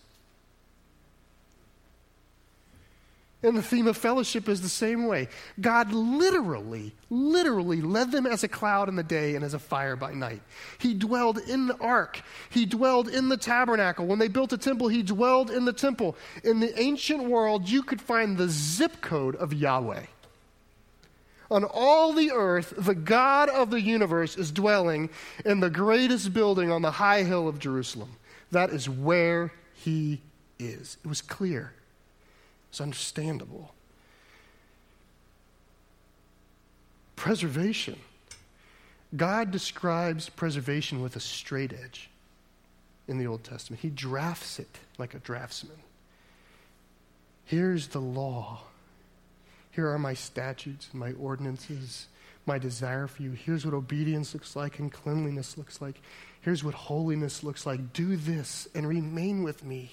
And 3.43 3.58
the 3.58 3.63
theme 3.63 3.88
of 3.88 3.97
fellowship 3.97 4.47
is 4.47 4.62
the 4.62 4.69
same 4.69 5.08
way. 5.08 5.27
God 5.60 5.91
literally, 5.91 6.93
literally 7.10 7.82
led 7.82 8.12
them 8.12 8.27
as 8.27 8.43
a 8.43 8.47
cloud 8.47 8.88
in 8.88 8.95
the 8.95 9.04
day 9.04 9.34
and 9.34 9.43
as 9.43 9.56
a 9.56 9.60
fire 9.60 9.95
by 9.95 10.13
night. 10.13 10.41
He 10.77 10.93
dwelled 10.93 11.39
in 11.39 11.65
the 11.65 11.77
ark. 11.77 12.21
He 12.51 12.67
dwelled 12.67 13.08
in 13.08 13.30
the 13.30 13.38
tabernacle. 13.38 14.06
When 14.06 14.19
they 14.19 14.27
built 14.27 14.54
a 14.54 14.60
temple, 14.60 14.89
he 14.89 15.01
dwelled 15.01 15.49
in 15.49 15.65
the 15.65 15.73
temple. 15.73 16.15
In 16.43 16.60
the 16.60 16.80
ancient 16.80 17.23
world, 17.23 17.67
you 17.67 17.82
could 17.82 17.99
find 17.99 18.38
the 18.38 18.47
zip 18.47 19.01
code 19.01 19.36
of 19.38 19.54
Yahweh. 19.54 20.06
On 21.49 21.63
all 21.63 22.13
the 22.13 22.32
earth, 22.32 22.75
the 22.77 22.95
God 22.95 23.49
of 23.49 23.71
the 23.71 23.82
universe 23.82 24.38
is 24.38 24.51
dwelling 24.51 25.10
in 25.43 25.62
the 25.62 25.69
greatest 25.69 26.32
building 26.32 26.71
on 26.71 26.84
the 26.84 26.91
high 26.91 27.23
hill 27.23 27.47
of 27.47 27.58
Jerusalem. 27.58 28.15
That 28.51 28.69
is 28.69 28.88
where 28.88 29.51
he 29.73 30.21
is. 30.60 30.97
It 31.04 31.08
was 31.08 31.21
clear. 31.21 31.73
It's 32.71 32.79
understandable. 32.79 33.73
Preservation. 37.17 37.99
God 39.15 39.51
describes 39.51 40.29
preservation 40.29 41.01
with 41.01 41.17
a 41.17 41.19
straight 41.19 41.73
edge 41.73 42.10
in 43.10 43.17
the 43.17 43.27
Old 43.27 43.43
Testament. 43.43 43.81
He 43.81 43.89
drafts 43.89 44.57
it 44.57 44.79
like 44.97 45.13
a 45.13 45.19
draftsman. 45.19 45.75
Here's 47.43 47.88
the 47.88 47.99
law. 47.99 48.62
Here 49.71 49.89
are 49.89 49.99
my 49.99 50.13
statutes 50.13 50.88
and 50.91 51.01
my 51.01 51.12
ordinances, 51.13 52.07
my 52.45 52.57
desire 52.57 53.07
for 53.07 53.21
you. 53.21 53.31
Here's 53.31 53.65
what 53.65 53.73
obedience 53.73 54.34
looks 54.34 54.55
like 54.55 54.79
and 54.79 54.89
cleanliness 54.89 55.57
looks 55.57 55.81
like. 55.81 56.01
Here's 56.39 56.63
what 56.63 56.73
holiness 56.73 57.43
looks 57.43 57.65
like. 57.65 57.91
Do 57.91 58.15
this 58.15 58.69
and 58.73 58.88
remain 58.88 59.43
with 59.43 59.65
me. 59.65 59.91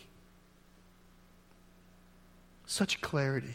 Such 2.69 3.01
clarity. 3.01 3.55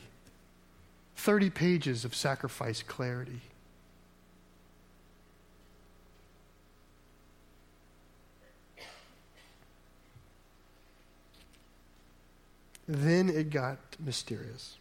30 1.17 1.51
pages 1.51 2.03
of 2.03 2.15
sacrifice 2.15 2.81
clarity. 2.81 3.41
Then 12.87 13.29
it 13.29 13.51
got 13.51 13.77
mysterious. 14.03 14.77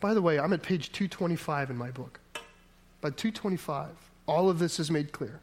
By 0.00 0.14
the 0.14 0.22
way, 0.22 0.38
I'm 0.38 0.54
at 0.54 0.62
page 0.62 0.90
225 0.90 1.68
in 1.68 1.76
my 1.76 1.90
book. 1.90 2.18
By 3.02 3.10
225, 3.10 3.90
all 4.26 4.48
of 4.48 4.58
this 4.58 4.80
is 4.80 4.90
made 4.90 5.12
clear. 5.12 5.40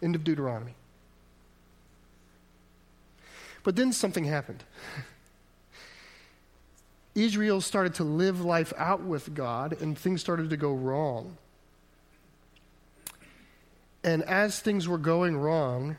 End 0.00 0.14
of 0.14 0.22
Deuteronomy. 0.22 0.74
But 3.64 3.74
then 3.74 3.92
something 3.92 4.24
happened. 4.24 4.62
Israel 7.14 7.60
started 7.60 7.94
to 7.94 8.04
live 8.04 8.44
life 8.44 8.72
out 8.76 9.02
with 9.02 9.34
God 9.34 9.80
and 9.80 9.98
things 9.98 10.20
started 10.20 10.50
to 10.50 10.56
go 10.56 10.72
wrong. 10.72 11.36
And 14.02 14.22
as 14.22 14.60
things 14.60 14.88
were 14.88 14.98
going 14.98 15.36
wrong, 15.36 15.96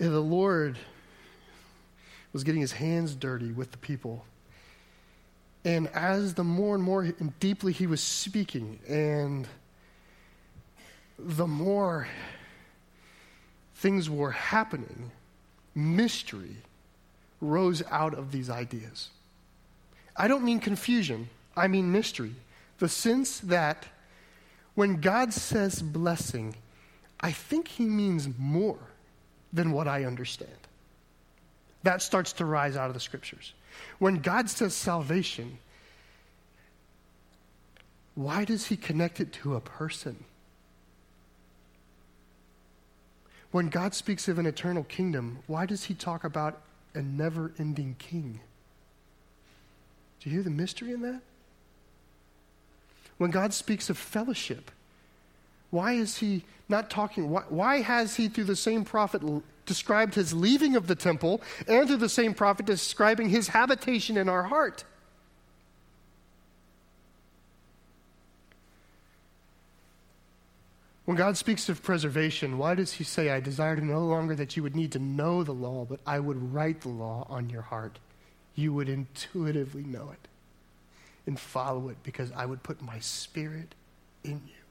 eh, 0.00 0.08
the 0.08 0.20
Lord 0.20 0.76
was 2.32 2.44
getting 2.44 2.60
his 2.60 2.72
hands 2.72 3.14
dirty 3.14 3.52
with 3.52 3.70
the 3.70 3.78
people. 3.78 4.24
And 5.64 5.88
as 5.88 6.34
the 6.34 6.44
more 6.44 6.74
and 6.74 6.82
more 6.82 7.02
and 7.02 7.38
deeply 7.40 7.72
he 7.72 7.86
was 7.86 8.00
speaking, 8.00 8.78
and 8.88 9.46
the 11.18 11.46
more 11.46 12.08
things 13.74 14.08
were 14.08 14.30
happening, 14.30 15.10
mystery 15.74 16.56
rose 17.40 17.82
out 17.90 18.14
of 18.14 18.32
these 18.32 18.50
ideas. 18.50 19.10
I 20.18 20.26
don't 20.26 20.44
mean 20.44 20.58
confusion, 20.58 21.30
I 21.56 21.68
mean 21.68 21.92
mystery. 21.92 22.34
The 22.80 22.88
sense 22.88 23.38
that 23.40 23.86
when 24.74 25.00
God 25.00 25.32
says 25.32 25.80
blessing, 25.80 26.56
I 27.20 27.32
think 27.32 27.68
he 27.68 27.84
means 27.84 28.28
more 28.36 28.78
than 29.52 29.72
what 29.72 29.88
I 29.88 30.04
understand. 30.04 30.50
That 31.84 32.02
starts 32.02 32.32
to 32.34 32.44
rise 32.44 32.76
out 32.76 32.88
of 32.88 32.94
the 32.94 33.00
scriptures. 33.00 33.54
When 33.98 34.16
God 34.16 34.50
says 34.50 34.74
salvation, 34.74 35.58
why 38.14 38.44
does 38.44 38.66
he 38.66 38.76
connect 38.76 39.20
it 39.20 39.32
to 39.34 39.54
a 39.54 39.60
person? 39.60 40.24
When 43.52 43.68
God 43.68 43.94
speaks 43.94 44.28
of 44.28 44.38
an 44.38 44.46
eternal 44.46 44.84
kingdom, 44.84 45.38
why 45.46 45.64
does 45.66 45.84
he 45.84 45.94
talk 45.94 46.24
about 46.24 46.60
a 46.94 47.00
never 47.00 47.52
ending 47.58 47.94
king? 47.98 48.40
Do 50.20 50.30
you 50.30 50.34
hear 50.34 50.42
the 50.42 50.50
mystery 50.50 50.92
in 50.92 51.02
that? 51.02 51.20
When 53.18 53.30
God 53.30 53.52
speaks 53.52 53.90
of 53.90 53.98
fellowship, 53.98 54.70
why 55.70 55.92
is 55.92 56.18
he 56.18 56.44
not 56.68 56.90
talking? 56.90 57.30
Why, 57.30 57.42
why, 57.48 57.80
has 57.80 58.16
he, 58.16 58.28
through 58.28 58.44
the 58.44 58.56
same 58.56 58.84
prophet, 58.84 59.22
described 59.66 60.14
his 60.14 60.32
leaving 60.32 60.76
of 60.76 60.86
the 60.86 60.94
temple 60.94 61.40
and 61.66 61.86
through 61.86 61.98
the 61.98 62.08
same 62.08 62.32
prophet 62.32 62.66
describing 62.66 63.28
his 63.28 63.48
habitation 63.48 64.16
in 64.16 64.28
our 64.28 64.44
heart? 64.44 64.84
When 71.08 71.16
God 71.16 71.38
speaks 71.38 71.70
of 71.70 71.82
preservation, 71.82 72.58
why 72.58 72.74
does 72.74 72.92
he 72.92 73.04
say, 73.04 73.30
I 73.30 73.40
desire 73.40 73.76
no 73.76 74.00
longer 74.00 74.34
that 74.34 74.58
you 74.58 74.62
would 74.62 74.76
need 74.76 74.92
to 74.92 74.98
know 74.98 75.42
the 75.42 75.54
law, 75.54 75.86
but 75.86 76.00
I 76.06 76.20
would 76.20 76.52
write 76.52 76.82
the 76.82 76.90
law 76.90 77.26
on 77.30 77.48
your 77.48 77.62
heart? 77.62 77.98
You 78.58 78.72
would 78.72 78.88
intuitively 78.88 79.84
know 79.84 80.10
it 80.10 80.28
and 81.26 81.38
follow 81.38 81.90
it 81.90 81.96
because 82.02 82.32
I 82.32 82.44
would 82.44 82.64
put 82.64 82.82
my 82.82 82.98
spirit 82.98 83.76
in 84.24 84.42
you. 84.48 84.62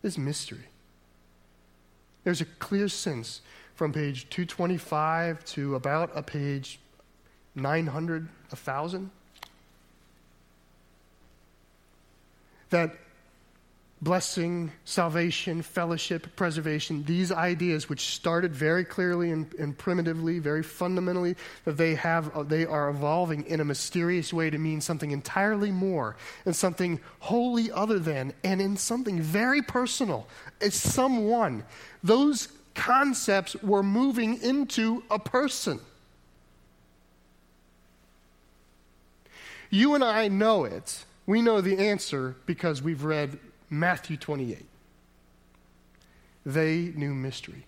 This 0.00 0.16
mystery. 0.16 0.70
There's 2.24 2.40
a 2.40 2.46
clear 2.46 2.88
sense 2.88 3.42
from 3.74 3.92
page 3.92 4.30
225 4.30 5.44
to 5.44 5.74
about 5.74 6.10
a 6.14 6.22
page 6.22 6.80
900, 7.54 8.26
1,000 8.48 9.10
that 12.70 12.96
blessing, 14.00 14.70
salvation, 14.84 15.60
fellowship, 15.60 16.36
preservation, 16.36 17.02
these 17.04 17.32
ideas 17.32 17.88
which 17.88 18.00
started 18.14 18.54
very 18.54 18.84
clearly 18.84 19.32
and, 19.32 19.52
and, 19.54 19.76
primitively, 19.76 20.38
very 20.38 20.62
fundamentally, 20.62 21.34
that 21.64 21.76
they 21.76 21.94
have 21.96 22.34
uh, 22.36 22.42
they 22.42 22.64
are 22.64 22.90
evolving 22.90 23.44
in 23.46 23.60
a 23.60 23.64
mysterious 23.64 24.32
way 24.32 24.50
to 24.50 24.58
mean 24.58 24.80
something 24.80 25.10
entirely 25.10 25.72
more 25.72 26.16
and 26.44 26.54
something 26.54 27.00
wholly 27.18 27.72
other 27.72 27.98
than 27.98 28.32
and 28.44 28.60
in 28.60 28.76
something 28.76 29.20
very 29.20 29.62
personal. 29.62 30.28
It's 30.60 30.76
someone. 30.76 31.64
Those 32.04 32.48
concepts 32.74 33.56
were 33.56 33.82
moving 33.82 34.40
into 34.42 35.02
a 35.10 35.18
person. 35.18 35.80
You 39.70 39.94
and 39.94 40.04
I 40.04 40.28
know 40.28 40.64
it. 40.64 41.04
We 41.26 41.42
know 41.42 41.60
the 41.60 41.76
answer 41.76 42.36
because 42.46 42.80
we've 42.80 43.04
read 43.04 43.38
Matthew 43.70 44.16
28. 44.16 44.64
They 46.46 46.92
knew 46.94 47.14
mystery. 47.14 47.66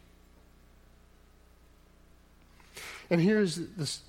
And 3.10 3.20
here's 3.20 3.56
this, 3.56 4.00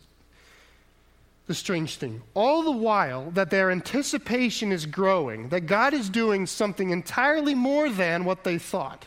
the 1.48 1.56
strange 1.56 1.98
thing. 1.98 2.22
All 2.34 2.64
the 2.64 2.72
while 2.72 3.32
that 3.32 3.50
their 3.50 3.72
anticipation 3.72 4.72
is 4.72 4.86
growing, 4.86 5.50
that 5.50 5.62
God 5.62 5.94
is 5.94 6.10
doing 6.10 6.46
something 6.46 6.92
entirely 6.92 7.56
more 7.56 7.90
than 7.90 8.24
what 8.24 8.44
they 8.44 8.58
thought. 8.58 9.06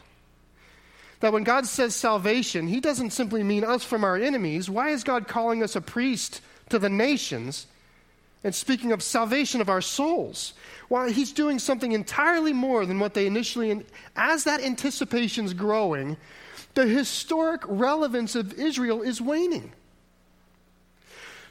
That 1.20 1.32
when 1.32 1.44
God 1.44 1.64
says 1.66 1.94
salvation, 1.94 2.66
He 2.66 2.80
doesn't 2.80 3.10
simply 3.10 3.42
mean 3.42 3.64
us 3.64 3.84
from 3.84 4.04
our 4.04 4.16
enemies. 4.16 4.68
Why 4.68 4.90
is 4.90 5.04
God 5.04 5.28
calling 5.28 5.62
us 5.62 5.76
a 5.76 5.80
priest 5.80 6.42
to 6.68 6.78
the 6.78 6.90
nations? 6.90 7.66
And 8.44 8.54
speaking 8.54 8.92
of 8.92 9.02
salvation 9.02 9.62
of 9.62 9.70
our 9.70 9.80
souls. 9.80 10.52
While 10.88 11.08
he's 11.08 11.32
doing 11.32 11.58
something 11.58 11.92
entirely 11.92 12.52
more 12.52 12.84
than 12.84 13.00
what 13.00 13.14
they 13.14 13.26
initially, 13.26 13.84
as 14.14 14.44
that 14.44 14.60
anticipation's 14.60 15.54
growing, 15.54 16.18
the 16.74 16.86
historic 16.86 17.62
relevance 17.66 18.34
of 18.36 18.52
Israel 18.52 19.00
is 19.00 19.20
waning. 19.20 19.72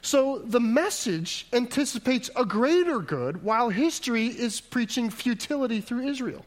So 0.02 0.38
the 0.38 0.60
message 0.60 1.46
anticipates 1.52 2.30
a 2.36 2.44
greater 2.44 3.00
good 3.00 3.42
while 3.42 3.70
history 3.70 4.26
is 4.26 4.60
preaching 4.60 5.10
futility 5.10 5.80
through 5.80 6.06
Israel. 6.06 6.44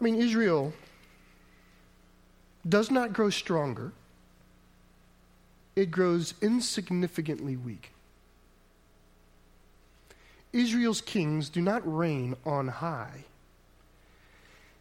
I 0.00 0.04
mean, 0.04 0.14
Israel 0.16 0.72
does 2.68 2.90
not 2.90 3.12
grow 3.12 3.30
stronger, 3.30 3.92
it 5.76 5.90
grows 5.90 6.34
insignificantly 6.42 7.56
weak. 7.56 7.92
Israel's 10.52 11.00
kings 11.00 11.48
do 11.48 11.60
not 11.60 11.82
reign 11.84 12.36
on 12.44 12.68
high, 12.68 13.24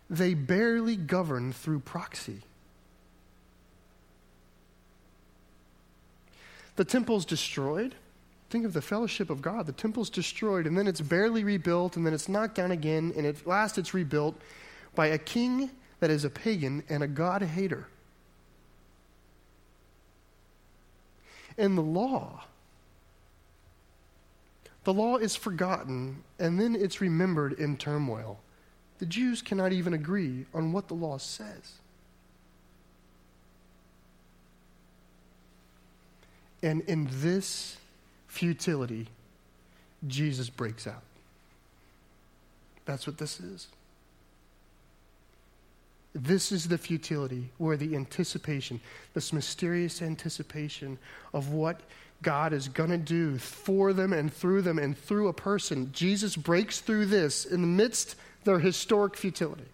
they 0.10 0.34
barely 0.34 0.96
govern 0.96 1.54
through 1.54 1.80
proxy. 1.80 2.42
The 6.76 6.86
temple's 6.86 7.26
destroyed. 7.26 7.94
Think 8.50 8.66
of 8.66 8.74
the 8.74 8.82
fellowship 8.82 9.30
of 9.30 9.42
God. 9.42 9.66
The 9.68 9.74
temple's 9.74 10.10
destroyed, 10.10 10.66
and 10.66 10.78
then 10.78 10.88
it's 10.88 11.02
barely 11.02 11.44
rebuilt, 11.44 11.98
and 11.98 12.06
then 12.06 12.14
it's 12.14 12.30
knocked 12.30 12.56
down 12.56 12.72
again, 12.72 13.14
and 13.16 13.28
at 13.28 13.46
last 13.46 13.78
it's 13.78 13.94
rebuilt 13.94 14.36
by 14.96 15.08
a 15.08 15.18
king 15.18 15.70
that 16.00 16.10
is 16.10 16.24
a 16.24 16.30
pagan 16.30 16.84
and 16.90 17.04
a 17.04 17.08
God 17.08 17.42
hater. 17.42 17.88
And 21.58 21.78
the 21.78 21.82
law, 21.82 22.46
the 24.86 24.94
law 24.94 25.18
is 25.18 25.36
forgotten 25.36 26.24
and 26.40 26.60
then 26.60 26.76
it's 26.76 27.02
remembered 27.02 27.54
in 27.54 27.76
turmoil. 27.76 28.40
The 29.00 29.06
Jews 29.06 29.42
cannot 29.42 29.74
even 29.74 29.94
agree 29.94 30.46
on 30.54 30.72
what 30.72 30.88
the 30.88 30.94
law 30.94 31.18
says. 31.18 31.74
And 36.62 36.82
in 36.82 37.08
this 37.10 37.78
futility, 38.28 39.08
Jesus 40.08 40.50
breaks 40.50 40.88
out. 40.88 41.04
That's 42.86 43.08
what 43.08 43.18
this 43.18 43.40
is. 43.40 43.68
This 46.14 46.52
is 46.52 46.68
the 46.68 46.78
futility 46.78 47.52
where 47.58 47.78
the 47.78 47.96
anticipation, 47.96 48.82
this 49.14 49.32
mysterious 49.32 50.02
anticipation 50.02 50.98
of 51.34 51.52
what 51.52 51.82
God 52.22 52.52
is 52.52 52.68
going 52.68 52.90
to 52.90 52.98
do 52.98 53.38
for 53.38 53.94
them 53.94 54.12
and 54.12 54.34
through 54.34 54.64
them 54.64 54.80
and 54.80 54.98
through 54.98 55.28
a 55.28 55.34
person, 55.34 55.92
Jesus 55.94 56.36
breaks 56.36 56.82
through 56.82 57.06
this 57.06 57.46
in 57.46 57.62
the 57.62 57.68
midst 57.68 58.16
their 58.44 58.60
historic 58.60 59.16
futility. 59.16 59.66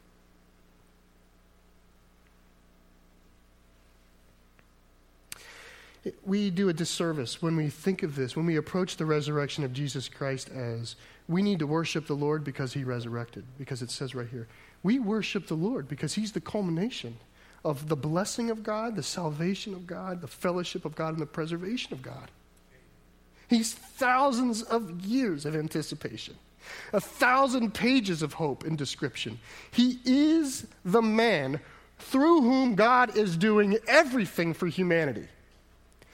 We 6.24 6.52
do 6.52 6.70
a 6.70 6.74
disservice 6.74 7.42
when 7.42 7.56
we 7.56 7.70
think 7.70 8.04
of 8.04 8.16
this, 8.16 8.36
when 8.36 8.46
we 8.46 8.58
approach 8.58 8.98
the 8.98 9.06
resurrection 9.06 9.64
of 9.64 9.74
Jesus 9.74 10.08
Christ 10.08 10.50
as 10.50 10.96
we 11.28 11.42
need 11.42 11.58
to 11.60 11.68
worship 11.68 12.06
the 12.06 12.14
Lord 12.14 12.44
because 12.44 12.74
he 12.74 12.84
resurrected, 12.84 13.44
because 13.58 13.82
it 13.82 13.90
says 13.90 14.14
right 14.14 14.28
here 14.30 14.48
we 14.86 15.00
worship 15.00 15.48
the 15.48 15.56
Lord 15.56 15.88
because 15.88 16.14
He's 16.14 16.32
the 16.32 16.40
culmination 16.40 17.18
of 17.64 17.90
the 17.90 17.96
blessing 17.96 18.52
of 18.52 18.62
God, 18.62 18.96
the 18.96 19.02
salvation 19.02 19.74
of 19.74 19.88
God, 19.88 20.22
the 20.22 20.28
fellowship 20.28 20.86
of 20.86 20.96
God, 20.96 21.14
and 21.14 21.22
the 21.22 21.26
preservation 21.26 21.92
of 21.92 22.04
God. 22.04 22.30
He's 23.50 23.74
thousands 23.74 24.62
of 24.62 25.02
years 25.02 25.48
of 25.48 25.56
anticipation, 25.56 26.36
a 26.94 27.02
thousand 27.02 27.74
pages 27.74 28.22
of 28.22 28.34
hope 28.34 28.64
and 28.64 28.78
description. 28.78 29.40
He 29.72 29.98
is 30.06 30.68
the 30.86 31.02
man 31.02 31.60
through 31.98 32.42
whom 32.42 32.76
God 32.76 33.18
is 33.18 33.38
doing 33.38 33.80
everything 33.88 34.54
for 34.54 34.68
humanity. 34.68 35.28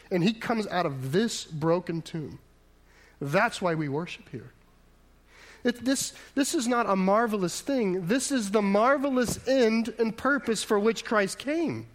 And 0.09 0.23
he 0.23 0.31
comes 0.31 0.65
out 0.67 0.85
of 0.85 1.11
this 1.11 1.43
broken 1.43 2.01
tomb. 2.01 2.39
That's 3.19 3.61
why 3.61 3.75
we 3.75 3.89
worship 3.89 4.29
here. 4.29 4.53
It, 5.63 5.85
this, 5.85 6.13
this 6.33 6.55
is 6.55 6.67
not 6.67 6.89
a 6.89 6.95
marvelous 6.95 7.61
thing. 7.61 8.07
This 8.07 8.31
is 8.31 8.51
the 8.51 8.61
marvelous 8.61 9.47
end 9.47 9.93
and 9.99 10.15
purpose 10.15 10.63
for 10.63 10.79
which 10.79 11.05
Christ 11.05 11.37
came. 11.37 11.85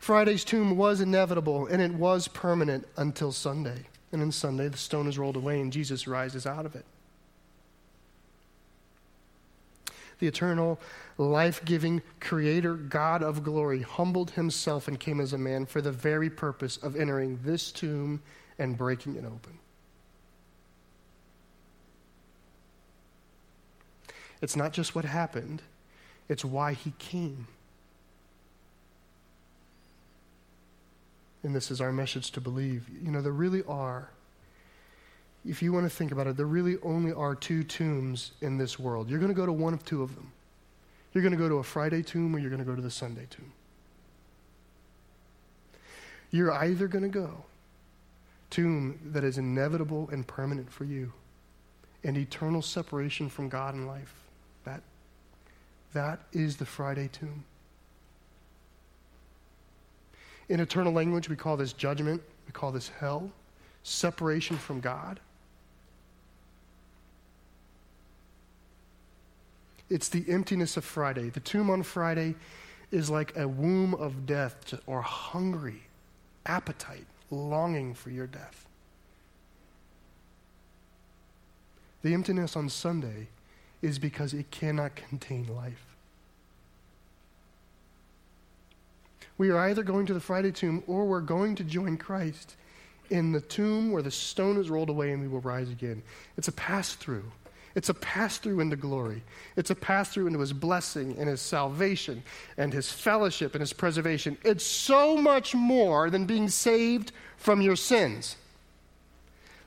Friday's 0.00 0.44
tomb 0.44 0.76
was 0.76 1.00
inevitable 1.00 1.66
and 1.66 1.80
it 1.80 1.92
was 1.92 2.26
permanent 2.26 2.88
until 2.96 3.30
Sunday. 3.30 3.86
And 4.10 4.20
on 4.20 4.32
Sunday, 4.32 4.66
the 4.66 4.76
stone 4.76 5.06
is 5.06 5.16
rolled 5.16 5.36
away 5.36 5.60
and 5.60 5.72
Jesus 5.72 6.08
rises 6.08 6.44
out 6.44 6.66
of 6.66 6.74
it. 6.74 6.84
The 10.18 10.26
eternal, 10.26 10.80
life 11.18 11.64
giving 11.64 12.02
Creator, 12.18 12.74
God 12.74 13.22
of 13.22 13.44
glory, 13.44 13.82
humbled 13.82 14.32
himself 14.32 14.88
and 14.88 14.98
came 14.98 15.20
as 15.20 15.32
a 15.32 15.38
man 15.38 15.66
for 15.66 15.80
the 15.80 15.92
very 15.92 16.30
purpose 16.30 16.78
of 16.78 16.96
entering 16.96 17.38
this 17.44 17.70
tomb 17.70 18.20
and 18.62 18.78
breaking 18.78 19.16
it 19.16 19.24
open. 19.24 19.58
It's 24.40 24.54
not 24.54 24.72
just 24.72 24.94
what 24.94 25.04
happened, 25.04 25.62
it's 26.28 26.44
why 26.44 26.74
he 26.74 26.92
came. 26.98 27.48
And 31.42 31.52
this 31.52 31.72
is 31.72 31.80
our 31.80 31.92
message 31.92 32.30
to 32.32 32.40
believe. 32.40 32.88
You 33.02 33.10
know, 33.10 33.20
there 33.20 33.32
really 33.32 33.64
are, 33.66 34.10
if 35.44 35.60
you 35.60 35.72
want 35.72 35.84
to 35.84 35.90
think 35.90 36.12
about 36.12 36.28
it, 36.28 36.36
there 36.36 36.46
really 36.46 36.76
only 36.84 37.12
are 37.12 37.34
two 37.34 37.64
tombs 37.64 38.30
in 38.40 38.58
this 38.58 38.78
world. 38.78 39.10
You're 39.10 39.18
going 39.18 39.32
to 39.32 39.36
go 39.36 39.44
to 39.44 39.52
one 39.52 39.74
of 39.74 39.84
two 39.84 40.04
of 40.04 40.14
them. 40.14 40.30
You're 41.12 41.22
going 41.22 41.32
to 41.32 41.38
go 41.38 41.48
to 41.48 41.56
a 41.56 41.64
Friday 41.64 42.04
tomb 42.04 42.34
or 42.34 42.38
you're 42.38 42.50
going 42.50 42.64
to 42.64 42.64
go 42.64 42.76
to 42.76 42.82
the 42.82 42.92
Sunday 42.92 43.26
tomb. 43.28 43.52
You're 46.30 46.52
either 46.52 46.86
going 46.86 47.02
to 47.02 47.08
go 47.08 47.44
tomb 48.52 48.98
that 49.12 49.24
is 49.24 49.38
inevitable 49.38 50.10
and 50.12 50.26
permanent 50.26 50.70
for 50.70 50.84
you, 50.84 51.10
and 52.04 52.18
eternal 52.18 52.60
separation 52.60 53.28
from 53.28 53.48
God 53.48 53.74
and 53.74 53.86
life. 53.86 54.14
That, 54.64 54.82
that 55.94 56.20
is 56.32 56.58
the 56.58 56.66
Friday 56.66 57.08
tomb. 57.10 57.44
In 60.50 60.60
eternal 60.60 60.92
language, 60.92 61.30
we 61.30 61.36
call 61.36 61.56
this 61.56 61.72
judgment, 61.72 62.22
we 62.46 62.52
call 62.52 62.72
this 62.72 62.90
hell, 63.00 63.30
separation 63.84 64.58
from 64.58 64.80
God. 64.80 65.18
It's 69.88 70.10
the 70.10 70.24
emptiness 70.28 70.76
of 70.76 70.84
Friday. 70.84 71.30
The 71.30 71.40
tomb 71.40 71.70
on 71.70 71.82
Friday 71.82 72.34
is 72.90 73.08
like 73.08 73.34
a 73.36 73.48
womb 73.48 73.94
of 73.94 74.26
death 74.26 74.74
or 74.86 75.00
hungry 75.00 75.82
appetite 76.44 77.06
longing 77.32 77.94
for 77.94 78.10
your 78.10 78.26
death. 78.26 78.66
The 82.02 82.14
emptiness 82.14 82.56
on 82.56 82.68
Sunday 82.68 83.28
is 83.80 83.98
because 83.98 84.34
it 84.34 84.50
cannot 84.50 84.94
contain 84.94 85.46
life. 85.54 85.86
We 89.38 89.50
are 89.50 89.58
either 89.58 89.82
going 89.82 90.06
to 90.06 90.14
the 90.14 90.20
Friday 90.20 90.52
tomb 90.52 90.84
or 90.86 91.06
we're 91.06 91.20
going 91.20 91.54
to 91.56 91.64
join 91.64 91.96
Christ 91.96 92.56
in 93.10 93.32
the 93.32 93.40
tomb 93.40 93.90
where 93.90 94.02
the 94.02 94.10
stone 94.10 94.56
is 94.56 94.70
rolled 94.70 94.88
away 94.88 95.12
and 95.12 95.20
we 95.20 95.28
will 95.28 95.40
rise 95.40 95.70
again. 95.70 96.02
It's 96.36 96.48
a 96.48 96.52
pass 96.52 96.94
through. 96.94 97.24
It's 97.74 97.88
a 97.88 97.94
pass 97.94 98.38
through 98.38 98.60
into 98.60 98.76
glory. 98.76 99.22
It's 99.56 99.70
a 99.70 99.74
pass 99.74 100.10
through 100.10 100.26
into 100.26 100.40
his 100.40 100.52
blessing 100.52 101.16
and 101.18 101.28
his 101.28 101.40
salvation 101.40 102.22
and 102.56 102.72
his 102.72 102.92
fellowship 102.92 103.54
and 103.54 103.60
his 103.60 103.72
preservation. 103.72 104.36
It's 104.44 104.64
so 104.64 105.16
much 105.16 105.54
more 105.54 106.10
than 106.10 106.26
being 106.26 106.48
saved 106.48 107.12
from 107.36 107.60
your 107.60 107.76
sins. 107.76 108.36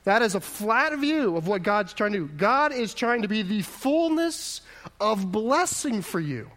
That 0.04 0.22
is 0.22 0.36
a 0.36 0.40
flat 0.40 0.96
view 0.98 1.36
of 1.36 1.48
what 1.48 1.64
God's 1.64 1.92
trying 1.92 2.12
to 2.12 2.18
do. 2.20 2.28
God 2.36 2.72
is 2.72 2.94
trying 2.94 3.22
to 3.22 3.28
be 3.28 3.42
the 3.42 3.62
fullness 3.62 4.60
of 5.00 5.32
blessing 5.32 6.00
for 6.00 6.20
you, 6.20 6.48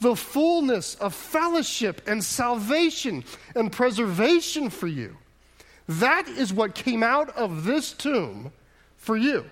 the 0.00 0.16
fullness 0.16 0.96
of 0.96 1.14
fellowship 1.14 2.02
and 2.08 2.24
salvation 2.24 3.22
and 3.54 3.70
preservation 3.70 4.68
for 4.68 4.88
you. 4.88 5.16
That 5.86 6.26
is 6.26 6.52
what 6.52 6.74
came 6.74 7.04
out 7.04 7.30
of 7.36 7.62
this 7.64 7.92
tomb 7.92 8.50
for 8.96 9.16
you. 9.16 9.44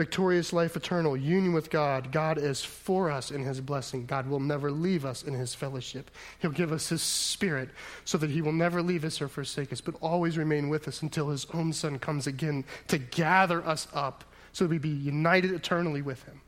Victorious 0.00 0.54
life 0.54 0.76
eternal, 0.76 1.14
union 1.14 1.52
with 1.52 1.68
God. 1.68 2.10
God 2.10 2.38
is 2.38 2.64
for 2.64 3.10
us 3.10 3.30
in 3.30 3.44
his 3.44 3.60
blessing. 3.60 4.06
God 4.06 4.26
will 4.26 4.40
never 4.40 4.70
leave 4.70 5.04
us 5.04 5.24
in 5.24 5.34
his 5.34 5.54
fellowship. 5.54 6.10
He'll 6.38 6.52
give 6.52 6.72
us 6.72 6.88
his 6.88 7.02
spirit 7.02 7.68
so 8.06 8.16
that 8.16 8.30
he 8.30 8.40
will 8.40 8.54
never 8.54 8.80
leave 8.80 9.04
us 9.04 9.20
or 9.20 9.28
forsake 9.28 9.74
us, 9.74 9.82
but 9.82 9.94
always 10.00 10.38
remain 10.38 10.70
with 10.70 10.88
us 10.88 11.02
until 11.02 11.28
his 11.28 11.44
own 11.52 11.74
son 11.74 11.98
comes 11.98 12.26
again 12.26 12.64
to 12.88 12.96
gather 12.96 13.62
us 13.66 13.88
up 13.92 14.24
so 14.52 14.64
that 14.64 14.70
we 14.70 14.78
be 14.78 14.88
united 14.88 15.50
eternally 15.50 16.00
with 16.00 16.22
him. 16.22 16.40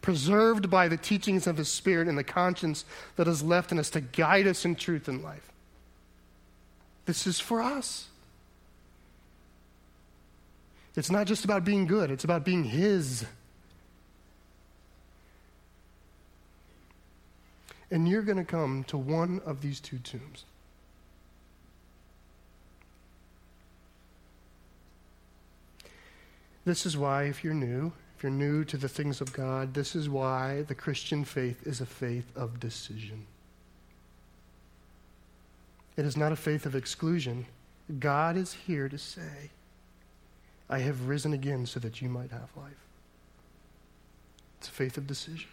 Preserved 0.00 0.68
by 0.68 0.88
the 0.88 0.96
teachings 0.96 1.46
of 1.46 1.58
his 1.58 1.68
spirit 1.68 2.08
and 2.08 2.18
the 2.18 2.24
conscience 2.24 2.84
that 3.14 3.28
is 3.28 3.44
left 3.44 3.70
in 3.70 3.78
us 3.78 3.90
to 3.90 4.00
guide 4.00 4.48
us 4.48 4.64
in 4.64 4.74
truth 4.74 5.06
and 5.06 5.22
life. 5.22 5.52
This 7.06 7.28
is 7.28 7.38
for 7.38 7.62
us. 7.62 8.08
It's 10.94 11.10
not 11.10 11.26
just 11.26 11.44
about 11.44 11.64
being 11.64 11.86
good, 11.86 12.10
it's 12.10 12.24
about 12.24 12.44
being 12.44 12.64
His. 12.64 13.24
And 17.90 18.08
you're 18.08 18.22
going 18.22 18.38
to 18.38 18.44
come 18.44 18.84
to 18.84 18.96
one 18.96 19.40
of 19.44 19.60
these 19.60 19.80
two 19.80 19.98
tombs. 19.98 20.44
This 26.64 26.86
is 26.86 26.96
why, 26.96 27.24
if 27.24 27.42
you're 27.42 27.54
new, 27.54 27.92
if 28.16 28.22
you're 28.22 28.30
new 28.30 28.64
to 28.64 28.76
the 28.76 28.88
things 28.88 29.20
of 29.20 29.32
God, 29.32 29.74
this 29.74 29.96
is 29.96 30.08
why 30.08 30.62
the 30.62 30.74
Christian 30.74 31.24
faith 31.24 31.66
is 31.66 31.80
a 31.80 31.86
faith 31.86 32.30
of 32.36 32.60
decision. 32.60 33.26
It 35.96 36.04
is 36.04 36.16
not 36.16 36.32
a 36.32 36.36
faith 36.36 36.64
of 36.64 36.76
exclusion. 36.76 37.46
God 37.98 38.36
is 38.36 38.52
here 38.52 38.88
to 38.88 38.96
say, 38.96 39.50
I 40.68 40.78
have 40.78 41.08
risen 41.08 41.32
again 41.32 41.66
so 41.66 41.80
that 41.80 42.00
you 42.00 42.08
might 42.08 42.30
have 42.30 42.48
life. 42.56 42.72
It's 44.58 44.68
a 44.68 44.72
faith 44.72 44.96
of 44.96 45.06
decision. 45.06 45.48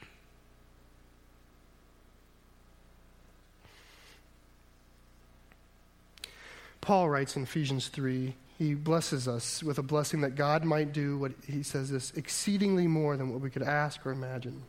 Paul 6.82 7.10
writes 7.10 7.36
in 7.36 7.44
Ephesians 7.44 7.88
3 7.90 8.34
he 8.58 8.74
blesses 8.74 9.28
us 9.28 9.64
with 9.64 9.78
a 9.78 9.84
blessing 9.84 10.20
that 10.22 10.36
God 10.36 10.66
might 10.66 10.92
do 10.92 11.18
what 11.18 11.32
he 11.48 11.64
says 11.64 11.90
this 11.90 12.12
exceedingly 12.16 12.88
more 12.88 13.16
than 13.16 13.30
what 13.30 13.40
we 13.40 13.50
could 13.50 13.64
ask 13.64 14.06
or 14.06 14.12
imagine. 14.12 14.64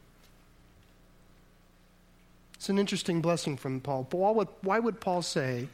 It's 2.55 2.69
an 2.69 2.79
interesting 2.79 3.21
blessing 3.21 3.57
from 3.57 3.81
Paul. 3.81 4.05
Paul 4.05 4.47
why 4.63 4.79
would 4.79 5.01
Paul 5.01 5.23
say 5.23 5.69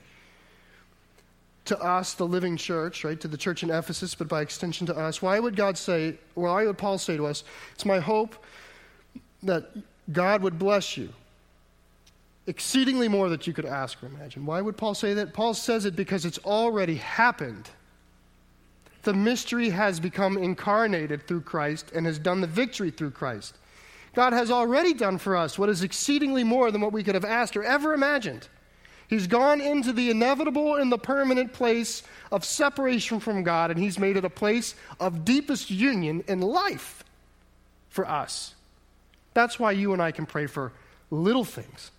to 1.67 1.79
us, 1.79 2.15
the 2.15 2.27
living 2.27 2.57
church, 2.57 3.05
right, 3.05 3.21
to 3.21 3.29
the 3.29 3.37
church 3.37 3.63
in 3.63 3.71
Ephesus, 3.71 4.15
but 4.15 4.29
by 4.29 4.43
extension 4.43 4.87
to 4.87 4.97
us, 4.97 5.21
why 5.21 5.39
would 5.39 5.57
God 5.57 5.77
say, 5.77 6.19
well, 6.35 6.55
why 6.55 6.67
would 6.67 6.79
Paul 6.79 6.99
say 6.99 7.17
to 7.17 7.27
us, 7.27 7.45
it's 7.75 7.85
my 7.85 7.99
hope 7.99 8.35
that 9.43 9.71
God 10.13 10.43
would 10.43 10.59
bless 10.59 10.97
you 10.97 11.11
exceedingly 12.47 13.09
more 13.09 13.29
that 13.29 13.47
you 13.47 13.53
could 13.53 13.65
ask 13.65 14.01
or 14.03 14.07
imagine. 14.07 14.47
Why 14.47 14.61
would 14.61 14.77
Paul 14.77 14.95
say 14.95 15.15
that? 15.15 15.35
Paul 15.35 15.53
says 15.53 15.85
it 15.85 15.97
because 15.97 16.25
it's 16.25 16.39
already 16.39 16.95
happened 16.95 17.69
the 19.07 19.15
mystery 19.15 19.71
has 19.71 20.01
become 20.01 20.37
incarnated 20.37 21.27
through 21.29 21.41
Christ 21.43 21.93
and 21.95 22.05
has 22.07 22.19
done 22.19 22.41
the 22.41 22.47
victory 22.49 22.91
through 22.91 23.13
Christ. 23.13 23.57
God 24.15 24.33
has 24.33 24.51
already 24.51 24.95
done 24.95 25.17
for 25.17 25.37
us 25.37 25.57
what 25.57 25.69
is 25.69 25.85
exceedingly 25.85 26.43
more 26.43 26.73
than 26.73 26.81
what 26.81 26.93
we 26.93 27.05
could 27.05 27.15
have 27.15 27.25
asked 27.25 27.57
or 27.57 27.63
ever 27.63 27.95
imagined. 27.95 28.49
He's 29.09 29.27
gone 29.27 29.61
into 29.61 29.93
the 29.93 30.11
inevitable 30.11 30.77
and 30.77 30.91
the 30.91 30.99
permanent 30.99 31.53
place 31.53 32.03
of 32.33 32.45
separation 32.45 33.21
from 33.21 33.43
God, 33.43 33.71
and 33.71 33.79
He's 33.79 33.99
made 33.99 34.17
it 34.17 34.25
a 34.25 34.31
place 34.31 34.75
of 34.99 35.25
deepest 35.25 35.71
union 35.71 36.25
in 36.27 36.41
life 36.41 37.05
for 37.89 38.07
us. 38.07 38.55
That's 39.35 39.59
why 39.59 39.73
you 39.73 39.93
and 39.93 40.03
I 40.03 40.11
can 40.11 40.27
pray 40.27 40.47
for 40.47 40.73
little 41.11 41.45
things 41.45 41.91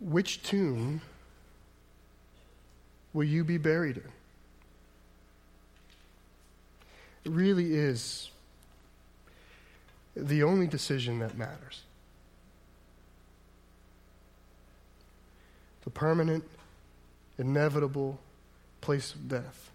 Which 0.00 0.42
tomb 0.42 1.00
will 3.12 3.24
you 3.24 3.44
be 3.44 3.58
buried 3.58 3.96
in? 3.96 4.02
It 4.02 4.10
really 7.24 7.74
is 7.74 8.30
the 10.16 10.42
only 10.42 10.66
decision 10.66 11.18
that 11.20 11.36
matters. 11.36 11.82
The 15.84 15.90
permanent, 15.90 16.44
inevitable 17.38 18.18
place 18.80 19.14
of 19.14 19.28
death, 19.28 19.70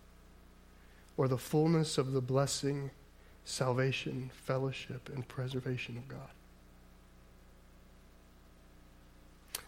or 1.17 1.27
the 1.27 1.37
fullness 1.37 1.97
of 1.97 2.11
the 2.13 2.21
blessing, 2.21 2.91
salvation, 3.45 4.31
fellowship, 4.33 5.09
and 5.13 5.27
preservation 5.27 5.97
of 5.97 6.07
God. 6.07 6.29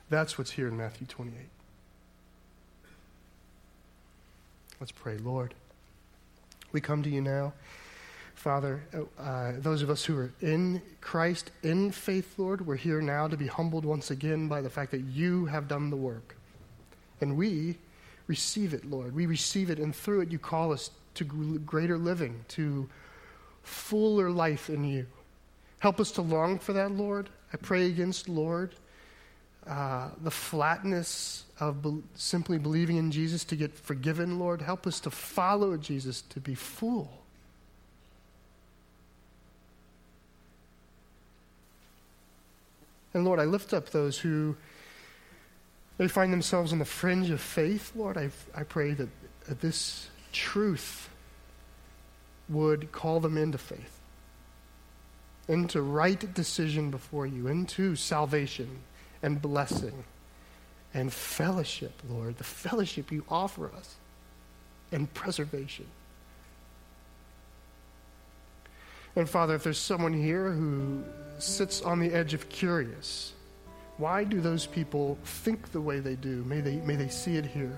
That's 0.10 0.38
what's 0.38 0.52
here 0.52 0.68
in 0.68 0.78
Matthew 0.78 1.08
28. 1.08 1.36
Let's 4.80 4.92
pray. 4.92 5.18
Lord, 5.18 5.54
we 6.76 6.82
come 6.82 7.02
to 7.02 7.10
you 7.10 7.22
now. 7.22 7.54
Father, 8.36 8.84
uh, 9.18 9.54
those 9.60 9.82
of 9.82 9.90
us 9.90 10.04
who 10.04 10.18
are 10.18 10.32
in 10.42 10.82
Christ, 11.00 11.52
in 11.64 11.90
faith, 11.90 12.38
Lord, 12.38 12.68
we're 12.68 12.76
here 12.76 13.02
now 13.02 13.30
to 13.30 13.38
be 13.38 13.48
humbled 13.48 13.86
once 13.86 14.12
again 14.12 14.50
by 14.50 14.60
the 14.60 14.70
fact 14.70 14.92
that 14.92 15.00
you 15.00 15.46
have 15.46 15.70
done 15.70 15.90
the 15.90 15.96
work. 15.96 16.36
And 17.22 17.38
we 17.38 17.78
receive 18.28 18.74
it, 18.74 18.84
Lord. 18.84 19.16
We 19.16 19.26
receive 19.26 19.70
it, 19.70 19.80
and 19.80 19.96
through 19.96 20.22
it, 20.22 20.32
you 20.34 20.38
call 20.38 20.74
us 20.74 20.92
to 21.14 21.24
greater 21.24 21.98
living, 21.98 22.44
to 22.50 22.90
fuller 23.64 24.30
life 24.30 24.70
in 24.70 24.84
you. 24.84 25.08
Help 25.80 26.02
us 26.02 26.12
to 26.12 26.22
long 26.22 26.60
for 26.60 26.74
that, 26.74 26.92
Lord. 26.92 27.30
I 27.54 27.58
pray 27.58 27.86
against, 27.86 28.28
Lord, 28.28 28.76
uh, 29.67 30.10
the 30.21 30.32
flatness 30.32 31.43
of 31.60 31.82
be- 31.82 32.04
simply 32.15 32.58
believing 32.58 32.97
in 32.97 33.12
Jesus 33.12 33.43
to 33.45 33.56
get 33.56 33.73
forgiven, 33.73 34.38
Lord. 34.38 34.62
Help 34.62 34.86
us 34.86 34.99
to 35.01 35.10
follow 35.10 35.75
Jesus 35.78 36.21
to 36.21 36.39
be 36.39 36.54
full. 36.54 37.10
And 43.13 43.25
Lord, 43.25 43.39
I 43.39 43.45
lift 43.45 43.73
up 43.73 43.89
those 43.89 44.19
who 44.19 44.56
they 45.97 46.08
find 46.08 46.32
themselves 46.34 46.73
on 46.73 46.80
the 46.80 46.86
fringe 46.86 47.30
of 47.30 47.41
faith. 47.41 47.93
Lord, 47.95 48.17
I, 48.17 48.30
I 48.54 48.63
pray 48.63 48.91
that, 48.91 49.10
that 49.47 49.62
this 49.62 50.10
truth 50.34 51.10
would 52.49 52.91
call 52.91 53.19
them 53.19 53.38
into 53.38 53.58
faith, 53.58 53.99
into 55.47 55.82
right 55.82 56.34
decision 56.34 56.91
before 56.91 57.25
you, 57.25 57.47
into 57.47 57.95
salvation 57.95 58.82
and 59.21 59.41
blessing 59.41 60.04
and 60.93 61.12
fellowship, 61.12 61.93
Lord, 62.10 62.38
the 62.38 62.43
fellowship 62.43 63.12
you 63.12 63.23
offer 63.30 63.69
us 63.78 63.95
and 64.91 65.13
preservation. 65.13 65.86
And 69.15 69.30
Father, 69.30 69.56
if 69.56 69.63
there's 69.63 69.78
someone 69.78 70.13
here 70.13 70.51
who 70.51 71.04
sits 71.39 71.82
on 71.82 71.99
the 71.99 72.13
edge 72.13 72.34
of 72.34 72.49
curious, 72.49 73.34
why 73.97 74.23
do 74.23 74.41
those 74.41 74.65
people 74.65 75.17
think 75.23 75.71
the 75.71 75.82
way 75.82 75.99
they 75.99 76.15
do? 76.15 76.43
May 76.45 76.62
they, 76.62 76.75
may 76.78 76.95
they 76.95 77.08
see 77.08 77.38
it 77.38 77.45
here. 77.45 77.78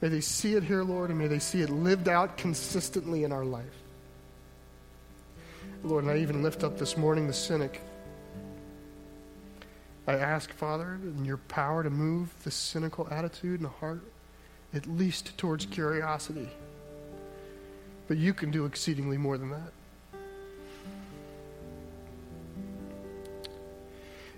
May 0.00 0.08
they 0.08 0.20
see 0.20 0.54
it 0.54 0.62
here, 0.62 0.82
Lord, 0.82 1.10
and 1.10 1.18
may 1.18 1.26
they 1.26 1.38
see 1.38 1.60
it 1.60 1.70
lived 1.70 2.08
out 2.08 2.36
consistently 2.36 3.24
in 3.24 3.32
our 3.32 3.44
life. 3.44 3.64
Lord, 5.82 6.04
and 6.04 6.12
I 6.12 6.18
even 6.18 6.42
lift 6.42 6.64
up 6.64 6.78
this 6.78 6.96
morning 6.96 7.26
the 7.26 7.32
cynic 7.32 7.80
I 10.10 10.14
ask, 10.14 10.52
Father, 10.52 10.98
in 11.04 11.24
your 11.24 11.36
power 11.36 11.84
to 11.84 11.90
move 11.90 12.34
the 12.42 12.50
cynical 12.50 13.06
attitude 13.12 13.60
in 13.60 13.62
the 13.62 13.68
heart, 13.68 14.02
at 14.74 14.88
least 14.88 15.38
towards 15.38 15.66
curiosity. 15.66 16.48
But 18.08 18.16
you 18.16 18.34
can 18.34 18.50
do 18.50 18.64
exceedingly 18.64 19.16
more 19.16 19.38
than 19.38 19.50
that. 19.50 19.72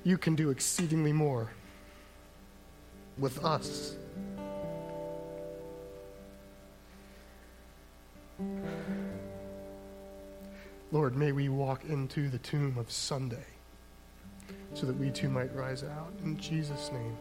You 0.04 0.18
can 0.18 0.34
do 0.34 0.50
exceedingly 0.50 1.14
more 1.14 1.48
with 3.16 3.42
us. 3.42 3.96
Lord, 10.90 11.16
may 11.16 11.32
we 11.32 11.48
walk 11.48 11.86
into 11.88 12.28
the 12.28 12.36
tomb 12.36 12.76
of 12.76 12.92
Sunday 12.92 13.51
so 14.74 14.86
that 14.86 14.98
we 14.98 15.10
too 15.10 15.28
might 15.28 15.54
rise 15.54 15.84
out. 15.84 16.12
In 16.24 16.38
Jesus' 16.38 16.90
name. 16.92 17.16